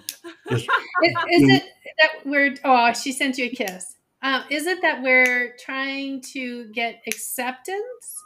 [0.50, 0.66] just
[1.04, 1.64] Is, is it
[2.00, 2.56] that we're?
[2.64, 3.96] Oh, she sent you a kiss.
[4.24, 8.24] Uh, is it that we're trying to get acceptance,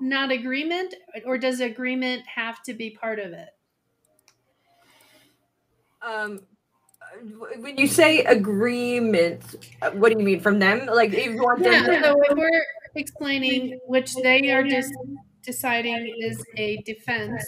[0.00, 3.48] not agreement, or does agreement have to be part of it?
[6.02, 6.40] um,
[7.60, 9.42] when you say agreement,
[9.82, 10.86] uh, what do you mean from them?
[10.86, 11.80] Like you want them Yeah.
[11.86, 12.64] to- So if we're
[12.96, 14.92] explaining which they are just
[15.42, 17.44] deciding is a defense,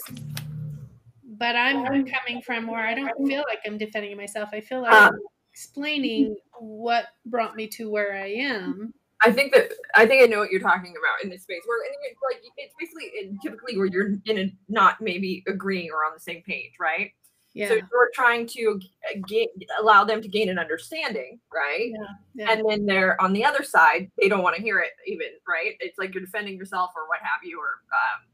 [1.23, 4.49] but I'm coming from where I don't feel like I'm defending myself.
[4.53, 5.11] I feel like Uh.
[5.13, 5.19] I'm
[5.51, 8.93] explaining what brought me to where I am.
[9.25, 11.79] I think that I think I know what you're talking about in this space where
[11.83, 16.05] I it's like it's basically in, typically where you're in a not maybe agreeing or
[16.05, 17.11] on the same page, right?
[17.57, 17.69] Yeah.
[17.69, 18.79] So you're trying to
[19.27, 21.91] get, allow them to gain an understanding, right?
[22.35, 22.51] yeah.
[22.51, 25.73] And then they're on the other side, they don't want to hear it even, right?
[25.79, 28.27] It's like you're defending yourself or what have you, or um,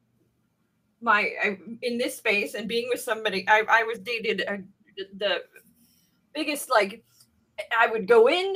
[1.02, 4.58] my I, in this space and being with somebody, I, I was dated uh,
[5.18, 5.44] the
[6.36, 7.02] biggest like
[7.80, 8.56] I would go in,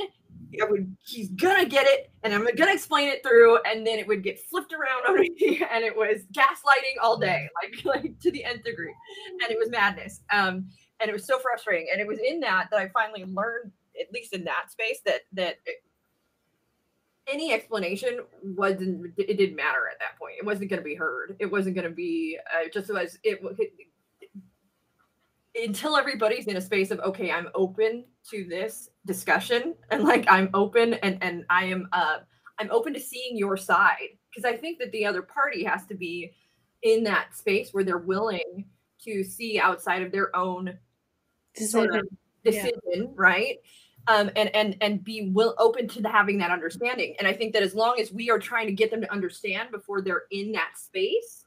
[0.60, 4.06] I would he's gonna get it, and I'm gonna explain it through, and then it
[4.06, 8.30] would get flipped around on me, and it was gaslighting all day, like like to
[8.30, 8.94] the nth degree,
[9.42, 10.20] and it was madness.
[10.32, 10.68] Um,
[11.00, 14.12] and it was so frustrating, and it was in that that I finally learned, at
[14.12, 15.82] least in that space, that that it-
[17.30, 20.36] any explanation wasn't it didn't matter at that point.
[20.38, 21.36] It wasn't to be heard.
[21.38, 22.88] It wasn't to be uh, just
[23.22, 23.87] it, it
[25.64, 30.48] until everybody's in a space of okay i'm open to this discussion and like i'm
[30.54, 32.18] open and and i am uh
[32.58, 35.94] i'm open to seeing your side because i think that the other party has to
[35.94, 36.32] be
[36.82, 38.64] in that space where they're willing
[39.02, 40.76] to see outside of their own
[41.54, 42.06] sort of
[42.44, 42.72] Decision.
[42.86, 43.02] Yeah.
[43.14, 43.58] right
[44.06, 47.62] um and and and be will open to having that understanding and i think that
[47.62, 50.72] as long as we are trying to get them to understand before they're in that
[50.76, 51.44] space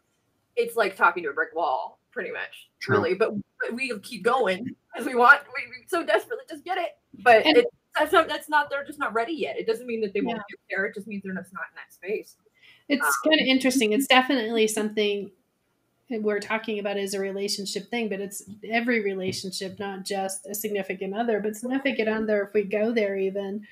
[0.58, 2.98] it's like talking to a brick wall pretty much True.
[2.98, 6.78] really but, but we keep going because we want we, we so desperately just get
[6.78, 7.66] it but And- it,
[7.98, 10.38] that's not that's not they're just not ready yet it doesn't mean that they won't
[10.38, 10.44] Yeah.
[10.50, 12.36] get there it just means they're just not in that space
[12.88, 13.92] It's um, kind of interesting.
[13.92, 13.96] Mhm.
[13.96, 15.32] It's definitely something
[16.10, 21.14] we're talking about as a relationship thing, but it's every relationship, not just a significant
[21.14, 22.44] other, but significant other.
[22.44, 23.66] If we go there, even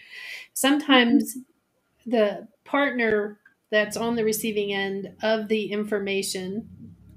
[0.54, 2.12] sometimes mm-hmm.
[2.12, 3.40] the partner
[3.72, 6.70] that's on the receiving end of the information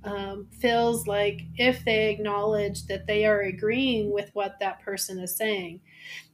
[0.04, 5.36] um, feels like if they acknowledge that they are agreeing with what that person is
[5.36, 5.80] saying,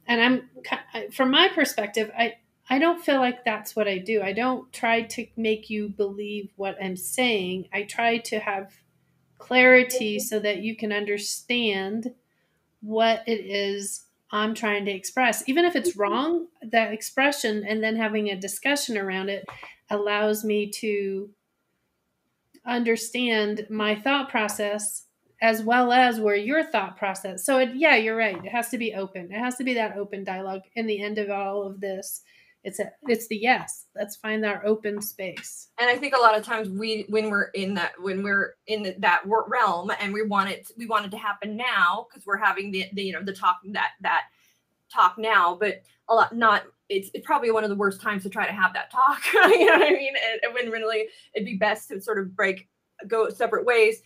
[0.07, 2.35] and I'm from my perspective, I
[2.69, 4.21] I don't feel like that's what I do.
[4.21, 7.67] I don't try to make you believe what I'm saying.
[7.73, 8.73] I try to have
[9.39, 12.13] clarity so that you can understand
[12.81, 15.47] what it is I'm trying to express.
[15.47, 19.45] Even if it's wrong, that expression and then having a discussion around it
[19.89, 21.29] allows me to
[22.69, 25.05] understand my thought process
[25.41, 27.45] as well as where your thought process.
[27.45, 28.43] So it, yeah, you're right.
[28.43, 29.31] It has to be open.
[29.31, 30.63] It has to be that open dialogue.
[30.75, 32.21] In the end of all of this,
[32.63, 33.85] it's a, it's the yes.
[33.95, 35.69] Let's find our open space.
[35.79, 38.95] And I think a lot of times we, when we're in that, when we're in
[38.97, 42.71] that realm and we want it, we want it to happen now because we're having
[42.71, 44.23] the, the, you know, the talk that that
[44.93, 46.63] talk now, but a lot not.
[46.89, 49.21] It's, it's probably one of the worst times to try to have that talk.
[49.33, 50.13] you know what I mean?
[50.43, 52.67] And when really it'd be best to sort of break,
[53.07, 54.01] go separate ways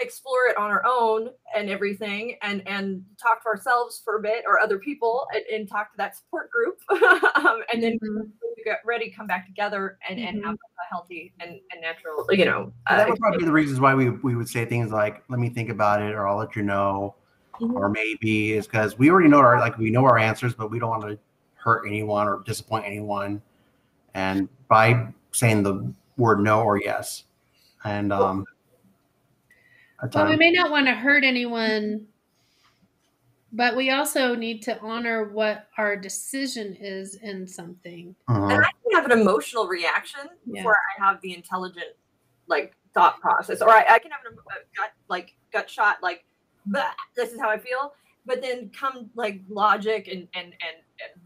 [0.00, 4.44] explore it on our own and everything and and talk to ourselves for a bit
[4.46, 6.78] or other people and, and talk to that support group
[7.36, 8.22] um, and then mm-hmm.
[8.56, 10.28] we get ready come back together and, mm-hmm.
[10.28, 13.52] and have a healthy and, and natural you know uh, that would probably be the
[13.52, 16.38] reasons why we, we would say things like let me think about it or i'll
[16.38, 17.14] let you know
[17.60, 17.76] mm-hmm.
[17.76, 20.78] or maybe is because we already know our like we know our answers but we
[20.78, 21.18] don't want to
[21.54, 23.42] hurt anyone or disappoint anyone
[24.14, 27.24] and by saying the word no or yes
[27.84, 28.44] and um
[30.14, 32.06] well, we may not want to hurt anyone,
[33.52, 38.14] but we also need to honor what our decision is in something.
[38.28, 38.46] Uh-huh.
[38.46, 40.60] And I can have an emotional reaction yeah.
[40.60, 41.96] before I have the intelligent,
[42.46, 44.34] like thought process, or I, I can have a,
[44.76, 46.24] gut, like gut shot, like
[47.14, 47.92] this is how I feel.
[48.24, 51.22] But then come like logic and and and, and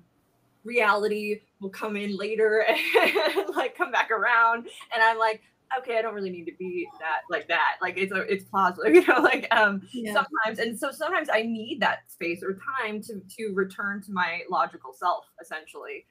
[0.65, 5.43] reality will come in later and like come back around, and I'm like,
[5.79, 7.77] okay, I don't really need to be that like that.
[7.81, 9.21] Like it's a, it's plausible, you know.
[9.21, 10.13] Like um, yeah.
[10.13, 14.41] sometimes, and so sometimes I need that space or time to to return to my
[14.51, 16.07] logical self, essentially.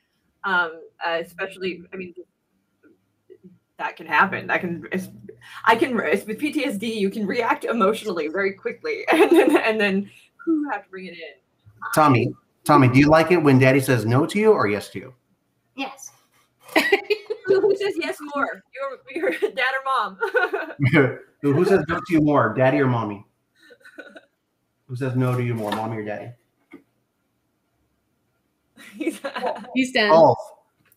[0.46, 2.14] Um, uh, especially, I mean,
[3.78, 4.48] that can happen.
[4.48, 4.88] That can,
[5.66, 10.10] I can with PTSD, you can react emotionally very quickly, and then and then
[10.46, 11.36] who have to bring it in.
[11.94, 15.00] Tommy, Tommy, do you like it when Daddy says no to you or yes to
[15.00, 15.14] you?
[15.76, 16.12] Yes.
[17.48, 18.64] Who says yes more?
[19.16, 20.18] Your, your dad or mom?
[21.42, 23.26] Who says no to you more, daddy or mommy?
[24.88, 26.32] Who says no to you more, mommy or daddy?
[28.96, 29.20] He's,
[29.74, 30.10] He's done.
[30.10, 30.38] Both.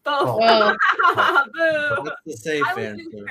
[0.04, 0.40] Both.
[0.42, 0.76] Oh.
[1.54, 2.04] Boo.
[2.04, 3.26] That's the safe answer.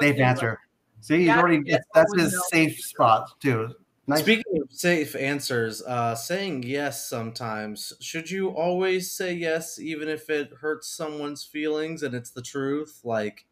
[0.00, 0.58] Safe answer.
[1.00, 1.62] See, he's already.
[1.94, 3.74] That's his safe spot too.
[4.08, 4.20] Nice.
[4.20, 10.28] Speaking of safe answers, uh, saying yes sometimes, should you always say yes even if
[10.28, 13.00] it hurts someone's feelings and it's the truth?
[13.04, 13.46] Like,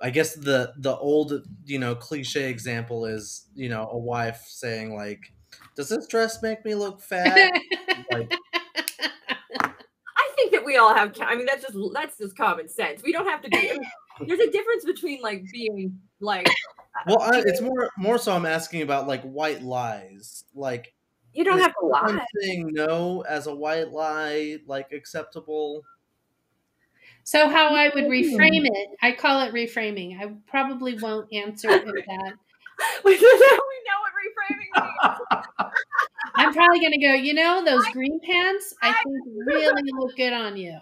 [0.00, 4.94] I guess the the old you know cliche example is you know a wife saying
[4.94, 5.32] like,
[5.74, 7.50] "Does this dress make me look fat?"
[8.12, 8.38] like, I think that
[10.74, 11.14] we all have.
[11.20, 13.02] I mean, that's just that's just common sense.
[13.02, 13.70] We don't have to be.
[13.70, 13.82] I mean,
[14.26, 18.34] there's a difference between like being like uh, well, I, it's more more so.
[18.34, 20.44] I'm asking about like white lies.
[20.54, 20.92] Like
[21.32, 22.24] you don't have to lie.
[22.40, 25.84] Saying no as a white lie, like acceptable.
[27.22, 28.10] So how I would hmm.
[28.10, 30.20] reframe it, I call it reframing.
[30.20, 32.32] I probably won't answer it with that.
[33.04, 33.20] we know
[34.00, 35.44] what reframing means.
[36.36, 37.14] I'm probably going to go.
[37.14, 38.74] You know those green pants?
[38.82, 39.16] I think
[39.46, 40.78] really look good on you.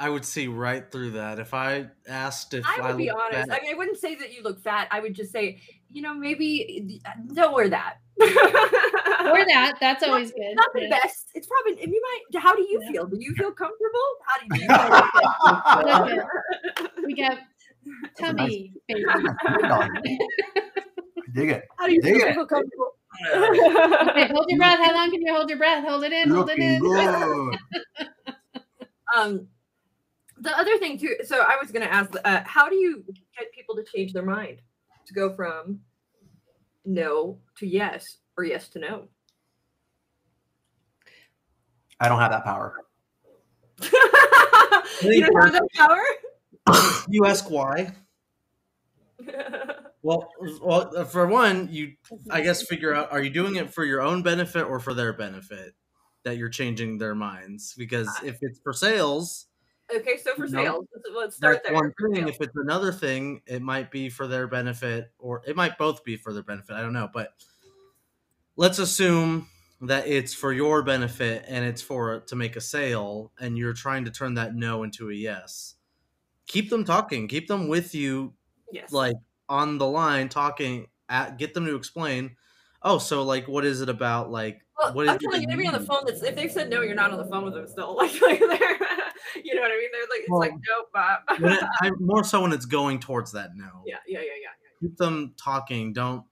[0.00, 3.48] I would see right through that if I asked if I would I be honest.
[3.48, 3.60] Fat.
[3.60, 4.86] I mean, I wouldn't say that you look fat.
[4.92, 7.96] I would just say, you know, maybe uh, don't wear that.
[8.16, 8.28] wear
[9.48, 9.74] that.
[9.80, 10.54] That's always good.
[10.54, 11.00] Not the yeah.
[11.00, 11.30] best.
[11.34, 11.82] It's probably.
[11.82, 12.40] If you might.
[12.40, 12.92] How do you yeah.
[12.92, 13.06] feel?
[13.06, 14.08] Do you feel comfortable?
[14.24, 14.68] How do you?
[16.86, 17.04] feel?
[17.04, 17.38] we got
[18.20, 19.88] tummy nice.
[19.98, 20.18] baby.
[21.34, 21.64] Dig it.
[21.76, 22.97] How do you Dig feel, feel comfortable?
[23.26, 24.78] Okay, hold your breath.
[24.78, 25.84] How long can you hold your breath?
[25.84, 26.30] Hold it in.
[26.30, 27.52] Hold it in.
[29.16, 29.48] Um
[30.40, 33.04] the other thing too so i was going to ask uh, how do you
[33.36, 34.60] get people to change their mind
[35.06, 35.80] to go from
[36.84, 38.04] no to yes
[38.36, 39.08] or yes to no
[42.00, 42.76] i don't have that power
[45.02, 46.02] you don't have that power
[47.08, 47.92] you ask why
[50.02, 50.28] well
[50.62, 51.92] well uh, for one you
[52.30, 55.12] i guess figure out are you doing it for your own benefit or for their
[55.12, 55.74] benefit
[56.24, 58.20] that you're changing their minds because ah.
[58.24, 59.48] if it's for sales
[59.94, 61.72] Okay, so for sales, know, let's start there.
[61.72, 62.28] One thing.
[62.28, 66.16] If it's another thing, it might be for their benefit, or it might both be
[66.16, 66.74] for their benefit.
[66.74, 67.30] I don't know, but
[68.56, 69.48] let's assume
[69.80, 74.04] that it's for your benefit and it's for to make a sale, and you're trying
[74.04, 75.76] to turn that no into a yes.
[76.46, 77.26] Keep them talking.
[77.26, 78.34] Keep them with you.
[78.70, 78.92] Yes.
[78.92, 79.16] Like
[79.48, 80.86] on the line, talking.
[81.10, 82.36] At get them to explain.
[82.82, 84.30] Oh, so like, what is it about?
[84.30, 86.02] Like, well, what is I'm telling you, on the phone.
[86.06, 87.96] That's if they've said no, you're not on the phone with them still.
[87.96, 88.78] Like, like they're
[89.42, 89.88] you know what I mean?
[89.92, 91.20] They're like, it's well, like, nope, Bob.
[91.80, 93.82] I, more so when it's going towards that no.
[93.86, 94.78] Yeah, yeah, yeah, yeah.
[94.80, 95.92] keep them talking.
[95.92, 96.24] Don't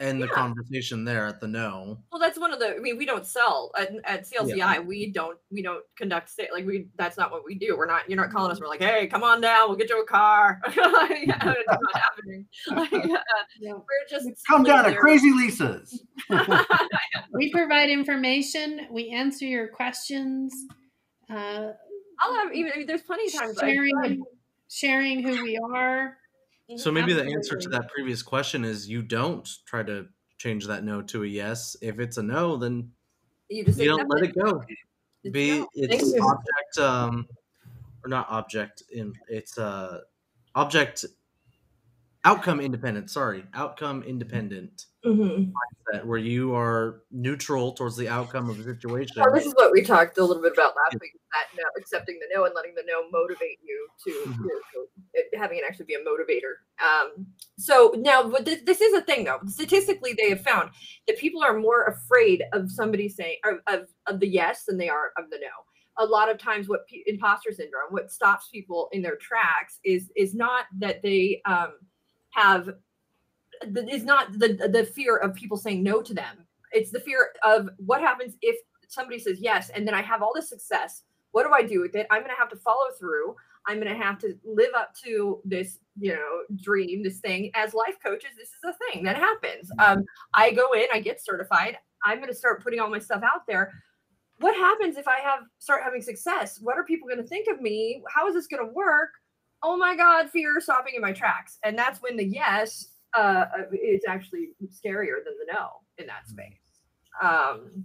[0.00, 0.32] end the Yeah.
[0.32, 1.98] conversation there at the no.
[2.10, 2.74] Well, that's one of the.
[2.76, 4.84] I mean, we don't sell at, at CLCI.
[4.84, 5.38] We don't.
[5.50, 6.48] We don't conduct sale.
[6.52, 6.88] Like we.
[6.96, 7.76] That's not what we do.
[7.76, 8.08] We're not.
[8.08, 8.60] You're not calling us.
[8.60, 9.68] We're like, hey, come on down.
[9.68, 10.60] We'll get you a car.
[10.68, 12.46] yeah, it's not happening.
[12.70, 13.18] Like, uh,
[13.60, 13.72] Yeah.
[13.74, 14.96] we're just Come down to.
[14.96, 16.02] Crazy Lisa's.
[17.32, 18.86] We provide information.
[18.90, 20.52] We answer your questions.
[21.28, 21.72] Uh,
[22.20, 22.72] I'll have even.
[22.74, 23.58] I mean, there's plenty of times.
[23.58, 24.22] I- sharing,
[24.68, 26.16] sharing who we are.
[26.76, 30.08] So maybe the answer to that previous question is you don't try to
[30.38, 31.76] change that no to a yes.
[31.82, 32.92] If it's a no, then
[33.48, 34.62] you you don't let it go.
[35.24, 35.68] It's Be no.
[35.74, 37.28] it's object um
[38.04, 40.02] or not object in it's uh
[40.54, 41.04] object
[42.24, 43.10] outcome independent.
[43.10, 44.86] Sorry, outcome independent.
[45.04, 45.52] Mhm.
[45.92, 49.16] That where you are neutral towards the outcome of the situation.
[49.16, 51.12] Well, this is what we talked a little bit about last week.
[51.32, 54.44] That no, accepting the no and letting the no motivate you to, Mhm.
[54.44, 56.56] to- it- having it actually be a motivator.
[56.84, 57.26] Um,
[57.58, 59.40] so now, but this, this is a thing though.
[59.46, 60.70] Statistically, they have found
[61.06, 64.90] that people are more afraid of somebody saying of, of, of the yes than they
[64.90, 65.48] are of the no.
[65.96, 70.34] A lot of times, what imposter syndrome, what stops people in their tracks, is is
[70.34, 71.72] not that they um,
[72.30, 72.70] have
[73.64, 76.46] is not the the fear of people saying no to them.
[76.72, 78.56] It's the fear of what happens if
[78.88, 81.02] somebody says yes, and then I have all this success.
[81.32, 82.06] What do I do with it?
[82.10, 83.36] I'm going to have to follow through.
[83.66, 87.50] I'm going to have to live up to this, you know, dream, this thing.
[87.54, 89.70] As life coaches, this is a thing that happens.
[89.78, 90.04] Um,
[90.34, 91.78] I go in, I get certified.
[92.04, 93.72] I'm going to start putting all my stuff out there.
[94.38, 96.58] What happens if I have start having success?
[96.60, 98.02] What are people going to think of me?
[98.08, 99.10] How is this going to work?
[99.62, 101.58] Oh my God, fear stopping in my tracks.
[101.64, 106.56] And that's when the yes uh, is actually scarier than the no in that space.
[107.22, 107.84] Um,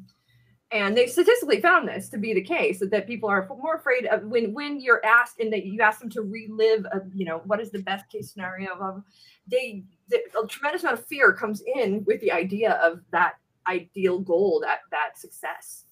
[0.72, 4.06] and they statistically found this to be the case that, that people are more afraid
[4.08, 7.42] of when when you're asked and that you ask them to relive a, you know
[7.46, 9.04] what is the best case scenario of
[9.48, 13.36] they the, a tremendous amount of fear comes in with the idea of that
[13.68, 15.86] ideal goal that that success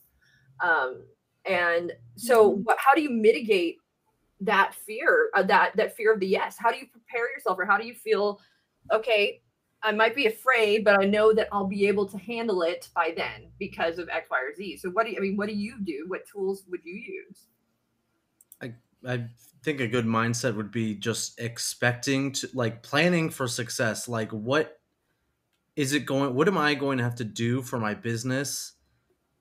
[0.64, 1.04] um
[1.46, 3.78] and so what, how do you mitigate
[4.42, 7.66] that fear uh, that that fear of the yes how do you prepare yourself or
[7.66, 8.40] how do you feel
[8.92, 9.42] okay
[9.86, 13.14] I might be afraid, but I know that I'll be able to handle it by
[13.18, 14.78] then because of X, Y, or Z.
[14.78, 16.06] So what do you, I mean, what do you do?
[16.08, 17.48] What tools would you use?
[19.08, 19.26] I
[19.64, 24.08] think a good mindset would be just expecting to like planning for success.
[24.08, 24.80] Like what
[25.76, 28.74] is it going what am I going to have to do for my business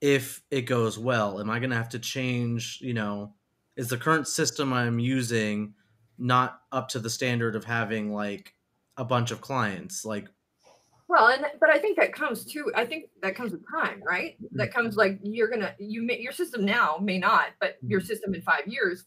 [0.01, 1.39] if it goes well?
[1.39, 3.33] Am I going to have to change, you know,
[3.75, 5.73] is the current system I'm using
[6.17, 8.53] not up to the standard of having like
[8.97, 10.05] a bunch of clients?
[10.05, 10.27] Like
[11.07, 12.71] Well, and but I think that comes too.
[12.75, 14.35] I think that comes with time, right?
[14.53, 14.81] That mm-hmm.
[14.81, 18.07] comes like you're gonna you may your system now may not, but your mm-hmm.
[18.07, 19.05] system in five years,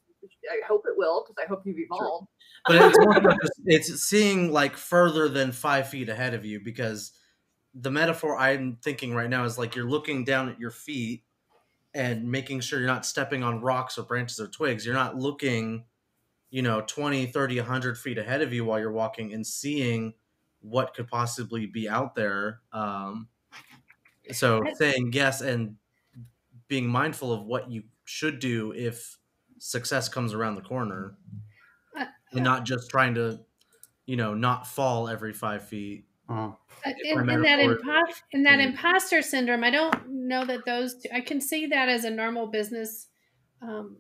[0.50, 2.28] I hope it will because I hope you've evolved.
[2.66, 3.36] but it's more
[3.66, 7.12] it's seeing like further than five feet ahead of you because
[7.74, 11.22] the metaphor i'm thinking right now is like you're looking down at your feet
[11.96, 14.86] and making sure you're not stepping on rocks or branches or twigs.
[14.86, 15.86] You're not looking
[16.50, 20.14] you know 20 30 100 feet ahead of you while you're walking and seeing
[20.60, 23.28] what could possibly be out there um,
[24.32, 25.76] so saying yes and
[26.68, 29.18] being mindful of what you should do if
[29.58, 31.16] success comes around the corner
[31.96, 33.44] Uh, and not just trying to
[34.06, 36.52] you know not fall every five feet Uh,
[37.04, 38.66] in, in that impo- in that Mm.
[38.68, 42.46] imposter syndrome, I don't know that those two, I can see that as a normal
[42.48, 43.08] business
[43.62, 43.96] um,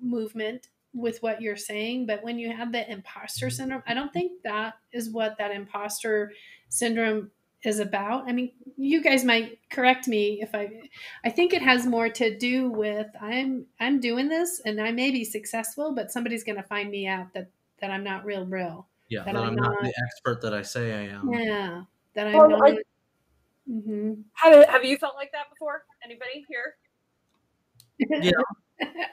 [0.00, 4.42] movement with what you're saying, but when you have the imposter syndrome, I don't think
[4.42, 6.32] that is what that imposter
[6.68, 7.30] syndrome
[7.62, 8.28] is about.
[8.28, 10.88] I mean, you guys might correct me if I
[11.24, 15.10] I think it has more to do with I'm I'm doing this and I may
[15.10, 17.50] be successful, but somebody's going to find me out that
[17.80, 18.88] that I'm not real real.
[19.10, 21.82] Yeah That that I'm i'm not not- the expert that i say i am Yeah,
[22.14, 22.62] that I'm Well, not.
[22.70, 22.78] I-
[23.70, 24.24] Mhm.
[24.32, 25.84] Have, have you felt like that before?
[26.04, 26.74] Anybody here?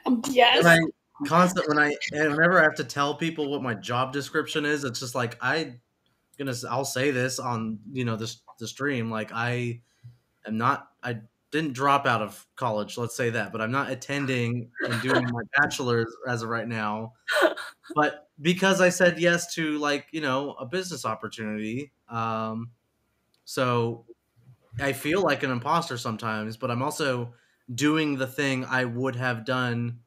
[0.06, 0.64] Um, yes.
[0.64, 4.12] when I constant when I and whenever I have to tell people what my job
[4.14, 5.74] description is, it's just like I
[6.38, 9.80] gonna I'll say this on you know this the stream like I
[10.46, 11.18] am not I
[11.50, 15.42] didn't drop out of college let's say that but I'm not attending and doing my
[15.60, 17.12] bachelor's as of right now
[17.94, 22.72] but because I said yes to like you know a business opportunity um
[23.44, 24.06] so
[24.80, 27.34] I feel like an imposter sometimes but I'm also
[27.74, 30.00] doing the thing I would have done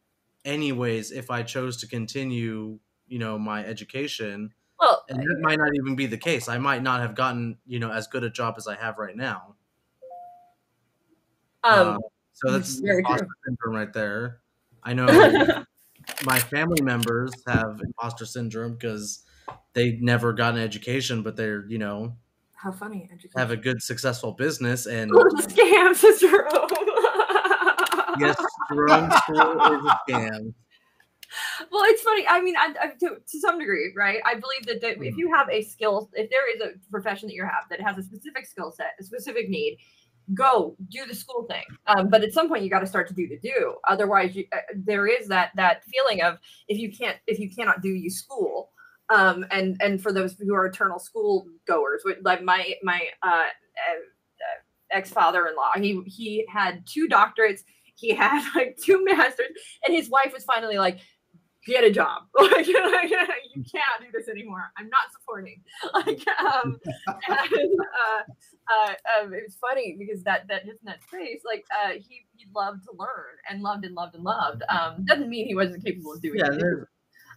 [0.46, 4.54] anyways if I chose to continue, you know, my education.
[4.80, 6.50] Well, And that might not even be the case.
[6.50, 9.16] I might not have gotten, you know, as good a job as I have right
[9.18, 9.58] now.
[11.64, 11.98] um, Uh,
[12.34, 14.42] so that's very imposter syndrome right there.
[14.84, 15.46] I know
[16.26, 19.24] my family members have imposter syndrome because
[19.74, 22.14] they never got an education, but they're you know
[22.53, 23.09] How funny.
[23.12, 23.39] Education.
[23.39, 26.47] have a good successful business and scams is true.
[28.20, 28.38] yes,
[28.70, 30.53] Jerome School is a scam.
[31.72, 32.26] well, it's funny.
[32.28, 34.20] I mean, I, I, to, to some degree, right?
[34.26, 35.20] I believe that, that if hmm.
[35.20, 38.03] you have a skill, if there is a profession that you have that has a
[38.03, 39.78] specific skill set, a specific need,
[40.34, 41.63] go do the school thing.
[41.88, 43.76] Um, but at some point, you got to start to do the do.
[43.88, 47.82] Otherwise, you, uh, there is that that feeling of if you can't, if you cannot
[47.82, 48.72] do, you school.
[49.09, 54.01] Um, and and for those who are eternal school goers, like my my uh, uh,
[54.91, 57.61] ex father in law, he he had two doctorates.
[57.95, 59.51] He had like two masters,
[59.86, 60.99] and his wife was finally like,
[61.66, 62.24] get a job.
[62.41, 62.68] Like,
[63.55, 64.72] you can't do this anymore.
[64.78, 65.62] I'm not supporting.
[65.93, 66.80] Like, um,
[67.28, 68.22] and, uh,
[68.72, 68.93] uh,
[69.24, 72.91] um, it was funny because that that that space, like, uh, he he loved to
[72.97, 74.64] learn and loved and loved and loved.
[74.70, 76.59] Um, doesn't mean he wasn't capable of doing Yeah, it.
[76.59, 76.88] there's,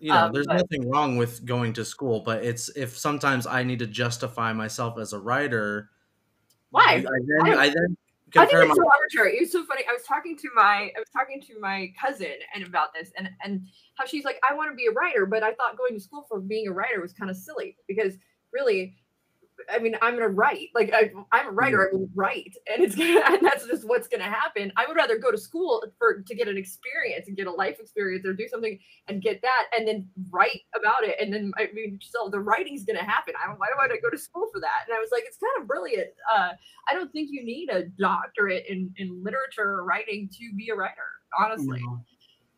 [0.00, 3.46] you know, Um, there's but- nothing wrong with going to school, but it's if sometimes
[3.46, 5.90] I need to justify myself as a writer.
[6.70, 7.04] Why?
[7.06, 7.96] I then I then
[8.36, 9.36] I think it's so arbitrary.
[9.36, 9.82] It was so funny.
[9.88, 13.28] I was talking to my I was talking to my cousin and about this and
[13.44, 13.66] and
[13.96, 16.24] how she's like, I want to be a writer, but I thought going to school
[16.28, 18.16] for being a writer was kind of silly because
[18.52, 18.94] really,
[19.72, 20.68] I mean, I'm gonna write.
[20.74, 21.88] Like I, I'm a writer.
[21.88, 24.72] I will write, and it's gonna, and that's just what's gonna happen.
[24.76, 27.78] I would rather go to school for to get an experience and get a life
[27.80, 31.16] experience or do something and get that, and then write about it.
[31.20, 33.34] And then I mean, so the writing's gonna happen.
[33.42, 33.58] I don't.
[33.58, 34.84] Why do I go to school for that?
[34.86, 36.08] And I was like, it's kind of brilliant.
[36.32, 36.50] Uh,
[36.88, 40.74] I don't think you need a doctorate in in literature or writing to be a
[40.74, 40.94] writer.
[41.38, 42.00] Honestly, know,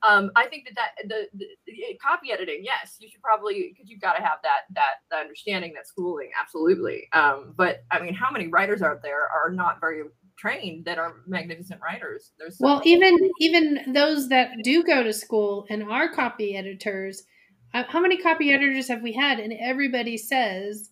[0.06, 3.90] um, I think that that the, the, the copy editing, yes, you should probably because
[3.90, 7.08] you've got to have that that that understanding, that schooling, absolutely.
[7.12, 10.02] Um, but I mean, how many writers out there are not very
[10.38, 12.32] trained that are magnificent writers?
[12.38, 17.22] There's Well, even even those that do go to school and are copy editors,
[17.74, 19.40] uh, how many copy editors have we had?
[19.40, 20.90] And everybody says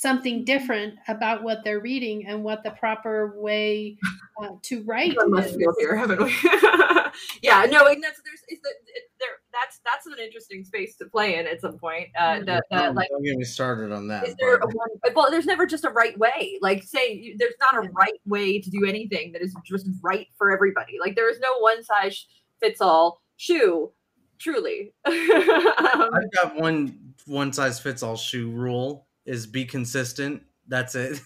[0.00, 3.96] something different about what they're reading and what the proper way
[4.42, 5.56] uh, to write One must is.
[5.56, 6.34] feel here, haven't we?
[7.42, 11.06] yeah, no, and that's there's is the it, there that's that's an interesting space to
[11.06, 12.08] play in at some point.
[12.18, 14.26] Uh, the, the, don't, like don't get me started on that.
[14.28, 17.54] is there a but- one, well there's never just a right way like say there's
[17.60, 21.30] not a right way to do anything that is just right for everybody like there
[21.30, 22.26] is no one size
[22.60, 23.90] fits all shoe
[24.38, 30.42] truly um, I've got one one size fits all shoe rule is be consistent.
[30.68, 31.20] That's it.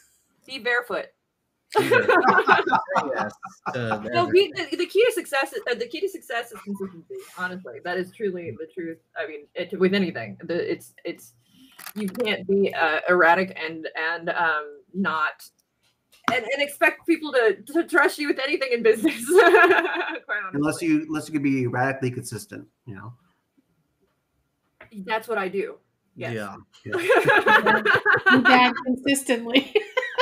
[0.47, 1.07] be barefoot
[1.79, 2.01] Either.
[3.15, 3.33] yes,
[3.73, 6.51] to no every- be, the, the key to success is, uh, the key to success
[6.51, 10.95] is consistency honestly that is truly the truth i mean it, with anything the, it's
[11.05, 11.35] it's
[11.95, 15.45] you can't be uh, erratic and and um not
[16.33, 19.23] and, and expect people to, to trust you with anything in business
[20.53, 23.13] unless you unless you could be radically consistent, you know.
[25.05, 25.77] That's what I do.
[26.21, 26.35] Yes.
[26.85, 26.93] Yeah.
[28.31, 29.75] Be bad consistently.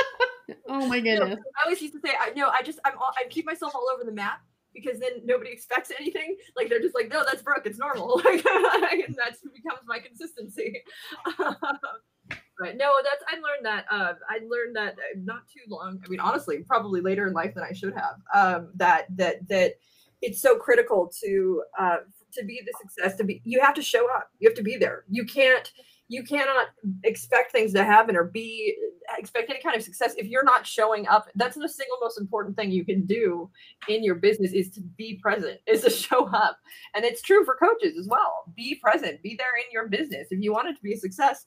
[0.67, 1.39] oh my goodness.
[1.57, 3.87] I always used to say, I know, I just, I'm, all, I keep myself all
[3.93, 4.41] over the map
[4.73, 6.37] because then nobody expects anything.
[6.55, 7.63] Like they're just like, no, that's Brooke.
[7.65, 8.21] It's normal.
[8.23, 10.81] Like and that's becomes my consistency.
[12.59, 12.75] Right.
[12.75, 13.85] No, that's I learned that.
[13.89, 16.01] Uh, I learned that uh, not too long.
[16.05, 18.15] I mean, honestly, probably later in life than I should have.
[18.33, 19.75] Um, that that that
[20.21, 21.97] it's so critical to uh,
[22.33, 23.17] to be the success.
[23.17, 24.29] To be, you have to show up.
[24.39, 25.03] You have to be there.
[25.09, 25.71] You can't.
[26.11, 26.69] You cannot
[27.03, 28.75] expect things to happen or be
[29.17, 31.27] expect any kind of success if you're not showing up.
[31.35, 33.49] That's the single most important thing you can do
[33.87, 36.57] in your business is to be present, is to show up.
[36.95, 38.45] And it's true for coaches as well.
[38.55, 39.21] Be present.
[39.21, 40.27] Be there in your business.
[40.31, 41.45] If you want it to be a success,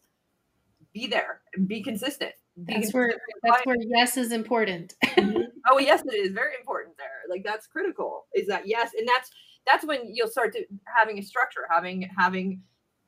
[0.92, 2.32] be there and be consistent.
[2.64, 4.94] Be That's consistent with that's where yes is important.
[5.04, 5.42] Mm-hmm.
[5.70, 9.30] oh yes it is very important there like that's critical is that yes and that's
[9.66, 12.60] that's when you'll start to having a structure having having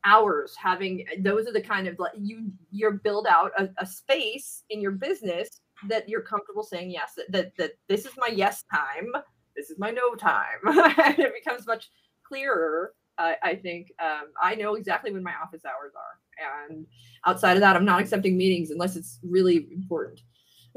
[0.05, 4.65] hours having those are the kind of like you you're build out a, a space
[4.71, 8.65] in your business that you're comfortable saying yes that, that that this is my yes
[8.73, 9.11] time
[9.57, 10.59] this is my no time.
[10.67, 11.89] And it becomes much
[12.27, 16.69] clearer uh, i think um, i know exactly when my office hours are.
[16.69, 16.87] And
[17.27, 20.21] outside of that i'm not accepting meetings unless it's really important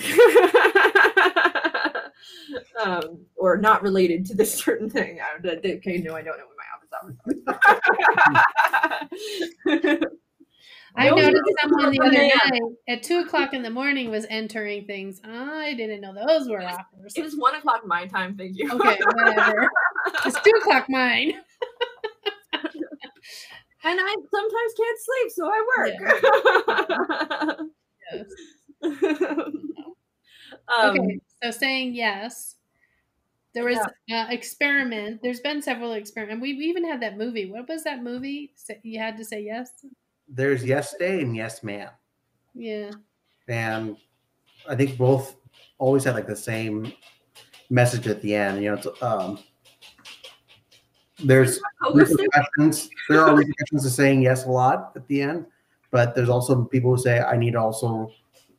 [2.84, 5.20] um, or not related to this certain thing.
[5.20, 6.90] I, that- that- okay, no, I don't know what my office
[7.46, 7.58] hours
[9.96, 10.00] are.
[10.96, 14.86] I Those noticed someone the other night at two o'clock in the morning was entering
[14.86, 15.20] things.
[15.24, 17.14] I didn't know those were offers.
[17.16, 18.36] It was one o'clock my time.
[18.36, 18.70] Thank you.
[18.72, 19.68] Okay, whatever.
[20.24, 21.32] It's two o'clock mine.
[22.52, 22.62] and
[23.84, 25.94] I sometimes can't sleep, so I work.
[28.12, 28.26] Yes.
[30.78, 32.56] um, Okay, so saying yes.
[33.52, 35.20] There was uh, experiment.
[35.22, 36.42] There's been several experiments.
[36.42, 37.48] We we even had that movie.
[37.50, 38.52] What was that movie?
[38.82, 39.70] You had to say yes.
[40.28, 41.90] there's yes day and yes man.
[42.54, 42.90] Yeah.
[43.48, 43.96] And
[44.68, 45.36] I think both
[45.78, 46.92] always had like the same
[47.70, 48.62] message at the end.
[48.62, 49.38] You know, it's, um,
[51.22, 51.60] there's
[51.92, 52.88] repercussions.
[53.08, 55.46] There are repercussions to saying yes a lot at the end,
[55.90, 58.10] but there's also people who say I need to also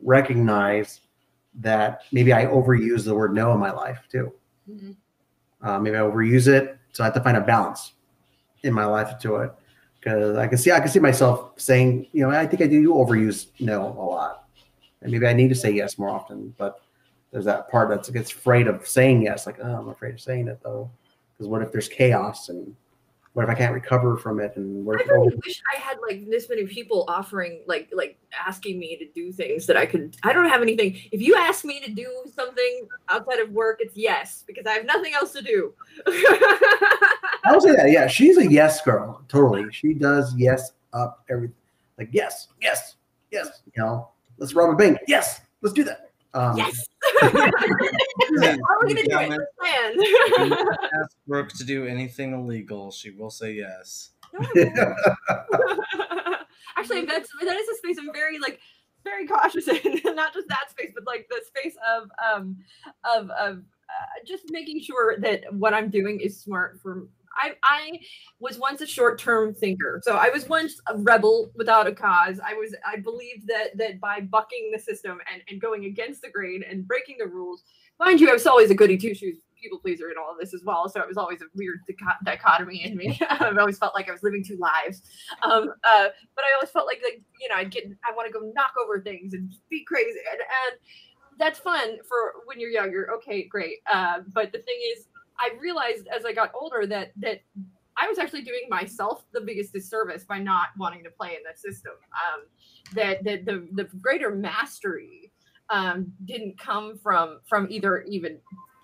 [0.01, 1.01] recognize
[1.61, 4.33] that maybe I overuse the word no in my life too.
[4.69, 4.95] Mhm.
[5.61, 7.93] Uh, maybe I overuse it, so I have to find a balance
[8.63, 9.51] in my life to it
[9.99, 12.93] because I can see I can see myself saying, you know, I think I do
[12.93, 14.47] overuse no a lot,
[15.01, 16.53] and maybe I need to say yes more often.
[16.57, 16.81] But
[17.31, 20.47] there's that part that gets afraid of saying yes, like oh, I'm afraid of saying
[20.47, 20.89] it though,
[21.33, 22.75] because what if there's chaos and
[23.35, 26.25] what if I can't recover from it and what I really wish I had like
[26.29, 28.17] this many people offering like like
[28.47, 30.97] asking me to do things that I could I don't have anything.
[31.11, 34.85] If you ask me to do something outside of work, it's yes, because I have
[34.85, 35.73] nothing else to do.
[36.07, 37.91] I would say that.
[37.91, 39.21] Yeah, she's a yes girl.
[39.27, 39.65] Totally.
[39.73, 41.57] She does yes up everything.
[41.97, 42.95] Like yes, yes,
[43.31, 43.63] yes.
[43.75, 44.99] You know, let's rob a bank.
[45.09, 46.11] Yes, let's do that.
[46.33, 46.85] Um, yes.
[47.21, 47.29] Hey,
[48.41, 49.29] How are we gonna do it?
[49.29, 50.79] do Let's not plan.
[51.01, 52.91] ask Brooke to do anything illegal.
[52.91, 54.11] She will say yes.
[56.77, 58.59] Actually, that's that is a space I'm very like
[59.03, 60.01] very cautious in.
[60.15, 62.57] Not just that space, but like the space of um
[63.03, 67.07] of of uh, just making sure that what I'm doing is smart for.
[67.37, 67.99] I, I
[68.39, 72.39] was once a short-term thinker, so I was once a rebel without a cause.
[72.45, 76.29] I was I believed that that by bucking the system and, and going against the
[76.29, 77.63] grain and breaking the rules,
[77.99, 80.53] mind you, I was always a goody two shoes people pleaser in all of this
[80.53, 80.87] as well.
[80.87, 81.79] So it was always a weird
[82.23, 83.19] dichotomy in me.
[83.29, 85.01] I've always felt like I was living two lives.
[85.41, 88.33] Um, uh, but I always felt like, like you know, I'd get, I want to
[88.33, 90.79] go knock over things and be crazy, and, and
[91.37, 93.09] that's fun for when you're younger.
[93.15, 93.77] Okay, great.
[93.91, 95.07] Uh, but the thing is,
[95.39, 97.41] I realized as I got older that that
[97.97, 101.59] I was actually doing myself the biggest disservice by not wanting to play in that
[101.59, 101.93] system.
[102.13, 102.45] Um,
[102.93, 105.31] that that the the greater mastery
[105.69, 108.39] um, didn't come from from either even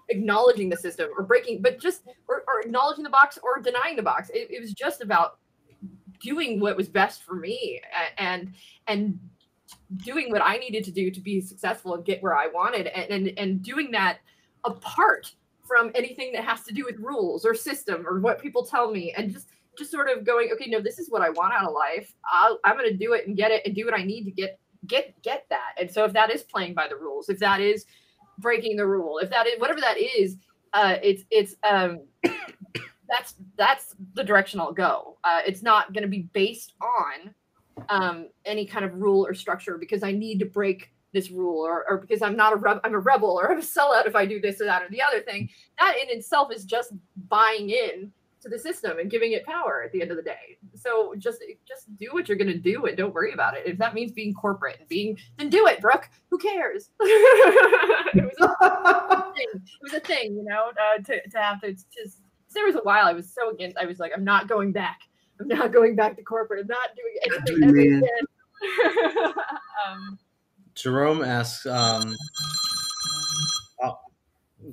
[0.10, 4.04] acknowledging the system or breaking, but just or, or acknowledging the box or denying the
[4.04, 4.30] box.
[4.30, 5.40] It, it was just about
[6.22, 7.82] doing what was best for me
[8.18, 8.54] and
[8.88, 9.20] and
[9.98, 13.28] doing what I needed to do to be successful and get where I wanted, and
[13.28, 14.20] and, and doing that
[14.64, 15.34] apart
[15.72, 19.14] from anything that has to do with rules or system or what people tell me,
[19.16, 19.48] and just
[19.78, 22.14] just sort of going, okay, no, this is what I want out of life.
[22.30, 24.32] I'll, I'm going to do it and get it and do what I need to
[24.32, 25.76] get get get that.
[25.80, 27.86] And so if that is playing by the rules, if that is
[28.38, 30.38] breaking the rule, if that is whatever that is,
[30.74, 32.02] uh, it's it's um,
[33.10, 35.18] that's that's the direction I'll go.
[35.24, 37.34] Uh, it's not going to be based on
[37.88, 41.86] um, any kind of rule or structure because I need to break this rule or,
[41.90, 44.26] or because I'm not a reb- I'm a rebel or I'm a sellout if I
[44.26, 45.50] do this or that or the other thing.
[45.80, 46.94] That in itself is just
[47.28, 50.58] buying in to the system and giving it power at the end of the day.
[50.76, 53.64] So just just do what you're gonna do and don't worry about it.
[53.66, 56.10] If that means being corporate and being then do it, Brooke.
[56.30, 56.90] Who cares?
[57.00, 59.48] it was a thing.
[59.54, 62.22] It was a thing, you know, uh, to, to have to just
[62.54, 65.00] there was a while I was so against I was like, I'm not going back.
[65.40, 66.62] I'm not going back to corporate.
[66.62, 68.26] I'm not doing anything ever again.
[69.88, 70.20] um,
[70.82, 72.16] Jerome asks, um,
[73.84, 73.98] oh,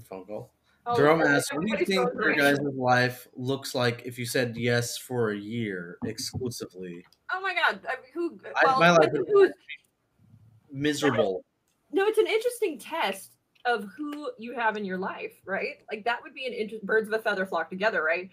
[0.09, 0.52] phone call.
[0.86, 4.56] oh, Jerome asks, what do you think your guys' life looks like if you said
[4.56, 7.04] yes for a year exclusively?
[7.32, 7.80] Oh my god!
[7.86, 8.38] I mean, who?
[8.56, 9.52] I- my life is-
[10.70, 11.44] Miserable.
[11.92, 15.76] no, it's an interesting test of who you have in your life, right?
[15.90, 18.28] Like that would be an inter- birds of a feather flock together, right?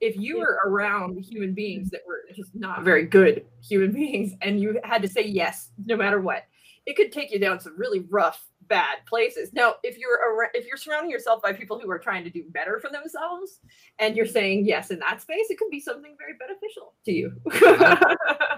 [0.00, 4.58] If you were around human beings that were just not very good human beings, and
[4.60, 6.44] you had to say yes no matter what,
[6.90, 9.52] it could take you down some really rough, bad places.
[9.52, 12.42] Now, if you're around, if you're surrounding yourself by people who are trying to do
[12.50, 13.60] better for themselves,
[14.00, 17.32] and you're saying yes in that space, it could be something very beneficial to you.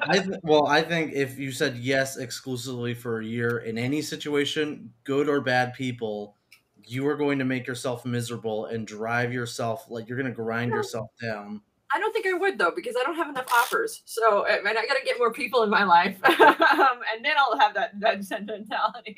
[0.09, 4.01] I th- well, I think if you said yes exclusively for a year in any
[4.03, 6.37] situation, good or bad people,
[6.85, 10.71] you are going to make yourself miserable and drive yourself like you're going to grind
[10.71, 10.79] No.
[10.79, 11.61] yourself down.
[11.95, 14.03] I don't think I would though because I don't have enough offers.
[14.07, 17.35] So I mean, I got to get more people in my life, um, and then
[17.39, 19.17] I'll have that that sentimentality.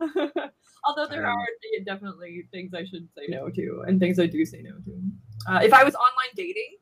[0.86, 1.46] Although there Um, are
[1.84, 5.52] definitely things I should say no to, and things I do say no to.
[5.52, 6.76] Uh, if I was online dating,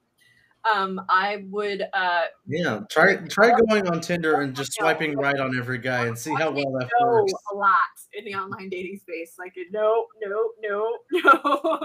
[0.73, 1.83] um, I would.
[1.93, 6.17] Uh, Yeah, try try going on Tinder and just swiping right on every guy and
[6.19, 7.33] see how well that no works.
[7.53, 7.79] a lot
[8.15, 9.35] in the online dating space.
[9.39, 11.81] Like no, no, no, no.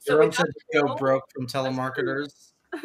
[0.00, 2.52] so Jerome with said to go broke from telemarketers.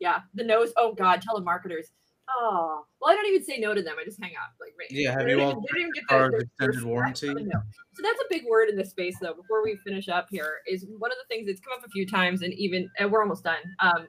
[0.00, 0.72] yeah, the nose.
[0.76, 1.86] Oh God, telemarketers.
[2.30, 3.96] Oh, well, I don't even say no to them.
[3.98, 4.52] I just hang up.
[4.60, 4.88] Like, right.
[4.90, 7.28] Yeah, have you all even- get cards their- their extended warranty?
[7.28, 7.60] respect for the no.
[7.94, 9.32] So that's a big word in this space, though.
[9.32, 12.06] Before we finish up here, is one of the things that's come up a few
[12.06, 13.56] times, and even and we're almost done.
[13.80, 14.08] Um,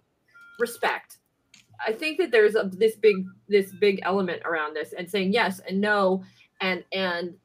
[0.59, 1.17] respect.
[1.85, 5.59] I think that there's a, this big this big element around this and saying yes
[5.67, 6.23] and no
[6.61, 7.35] and and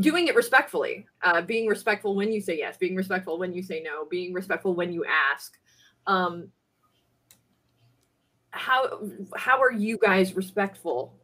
[0.00, 3.82] doing it respectfully uh, being respectful when you say yes being respectful when you say
[3.82, 5.58] no being respectful when you ask.
[6.06, 6.48] Um,
[8.50, 9.00] how
[9.36, 11.18] how are you guys respectful?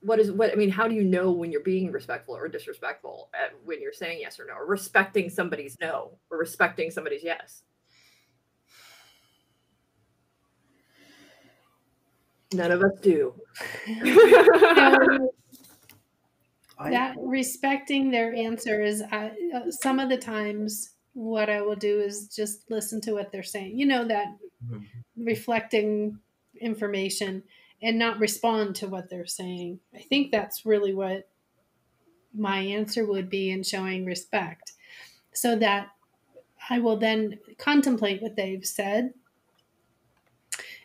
[0.00, 3.30] What is what i mean how do you know when you're being respectful or disrespectful
[3.64, 7.64] when you're saying yes or no or respecting somebody's no or respecting somebody's yes
[12.52, 13.34] none of us do.
[16.78, 22.00] So, that respecting their answers I, uh, some of the times what i will do
[22.00, 23.76] is just listen to what they're saying.
[23.76, 24.36] You know that
[25.16, 26.18] reflecting
[26.60, 27.42] information
[27.82, 29.80] and not respond to what they're saying.
[29.94, 31.28] I think that's really what
[32.34, 34.72] my answer would be in showing respect.
[35.32, 35.88] So that
[36.70, 39.14] i will then contemplate what they've said.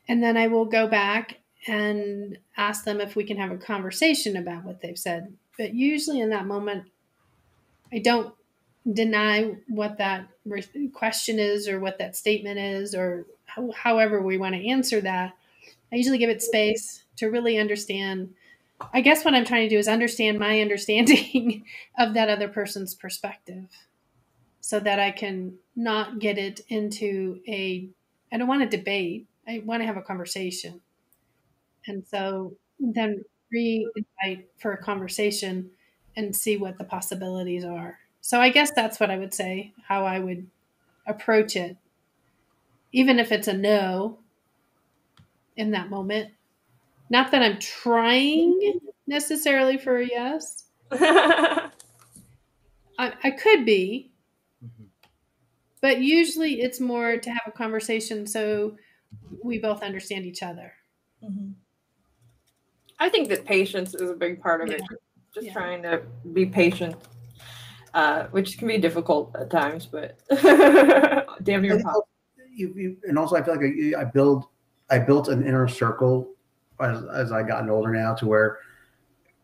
[0.07, 4.35] And then i will go back and ask them if we can have a conversation
[4.35, 5.33] about what they've said.
[5.57, 6.85] But usually in that moment
[7.93, 8.33] i don't
[8.91, 10.27] deny what that
[10.93, 15.33] question is or what that statement is or how, however we want to answer that.
[15.91, 18.33] I usually give it space to really understand.
[18.93, 21.63] I guess what i'm trying to do is understand my understanding
[21.97, 23.69] of that other person's perspective
[24.59, 27.87] so that i can not get it into a
[28.31, 29.27] i don't want to debate.
[29.47, 30.81] I want to have a conversation
[31.87, 35.69] and so then re-invite for a conversation
[36.15, 37.99] and see what the possibilities are.
[38.21, 40.47] So I guess that's what I would say, how I would
[41.07, 41.77] approach it.
[42.93, 44.19] Even if it's a no
[45.55, 46.31] in that moment.
[47.09, 50.65] Not that I'm trying necessarily for a yes.
[50.91, 51.71] I,
[52.97, 54.11] I could be,
[54.63, 54.87] Mhm.
[55.81, 58.77] but usually it's more to have a conversation so
[59.43, 60.73] we both understand each other.
[63.03, 64.81] I think that patience is a big part of it
[65.33, 65.53] just Yeah.
[65.53, 66.01] trying to
[66.31, 66.95] be patient
[67.93, 70.17] uh, which can be difficult at times but
[71.43, 72.07] damn near And also,
[72.51, 74.45] you, you, and also, I feel like I, I build,
[74.89, 76.29] I built an inner circle
[76.79, 78.59] as, as I gotten older now to where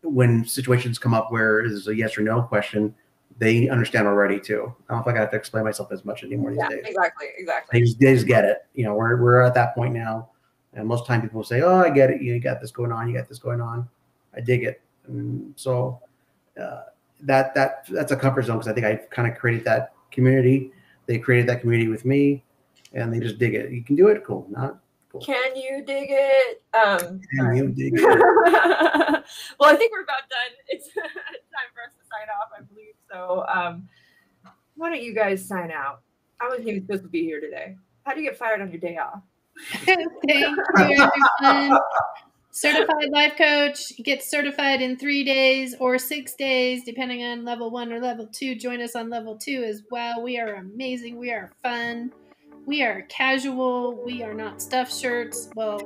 [0.02, 2.94] when situations come up where it's a yes or no question,
[3.38, 4.74] they understand already too.
[4.88, 6.84] I don't think I have to explain myself as much anymore these yeah days.
[6.86, 8.66] exactly exactly They just, they just get it.
[8.74, 10.30] You know, we're, we're at that point now.
[10.74, 12.22] And most time people say, oh, I get it.
[12.22, 13.08] You got this going on.
[13.08, 13.88] You got this going on.
[14.34, 14.80] I dig it.
[15.06, 16.00] And so
[16.60, 16.82] uh,
[17.22, 20.72] that, that, that's a comfort zone because I think I kind of created that community.
[21.06, 22.44] They created that community with me
[22.92, 23.70] and they just dig it.
[23.72, 24.24] You can do it.
[24.24, 24.46] Cool.
[24.50, 24.78] Not
[25.10, 25.20] cool.
[25.20, 28.02] can you dig it um Can you dig it?
[29.58, 30.56] well, I think we're about done.
[30.68, 32.94] It's time for us to sign off, I believe.
[33.10, 33.88] So, um,
[34.76, 36.02] why don't you guys sign out?
[36.40, 37.76] I wasn't even supposed to be here today.
[38.04, 39.20] How do you get fired on your day off?
[39.84, 41.80] Thank you, everyone.
[42.52, 47.92] Certified life coach gets certified in three days or six days, depending on level one
[47.92, 48.56] or level two.
[48.56, 50.20] Join us on level two as well.
[50.22, 51.16] We are amazing.
[51.16, 52.12] We are fun.
[52.66, 54.02] We are casual.
[54.04, 55.48] We are not stuffed shirts.
[55.54, 55.80] Well,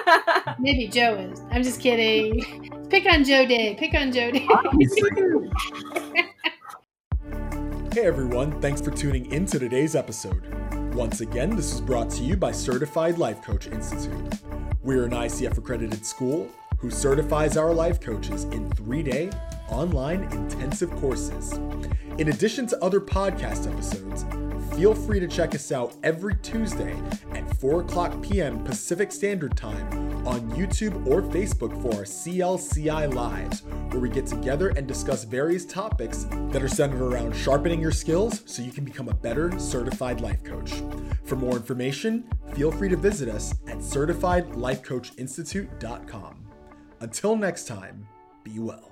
[0.58, 1.40] maybe Joe is.
[1.52, 2.88] I'm just kidding.
[2.90, 3.76] Pick on Joe Day.
[3.76, 4.46] Pick on Joe Day.
[7.92, 10.44] Hey everyone, thanks for tuning in to today's episode.
[10.92, 14.34] Once again, this is brought to you by Certified Life Coach Institute.
[14.82, 19.30] We're an ICF accredited school who certifies our life coaches in three day
[19.68, 21.52] online intensive courses.
[22.18, 24.24] In addition to other podcast episodes,
[24.76, 26.96] feel free to check us out every Tuesday
[27.32, 28.64] at 4 o'clock p.m.
[28.64, 29.86] Pacific Standard Time
[30.26, 35.64] on YouTube or Facebook for our CLCI Lives, where we get together and discuss various
[35.64, 40.20] topics that are centered around sharpening your skills so you can become a better certified
[40.20, 40.72] life coach.
[41.24, 46.46] For more information, feel free to visit us at certifiedlifecoachinstitute.com.
[47.00, 48.06] Until next time,
[48.44, 48.89] be well.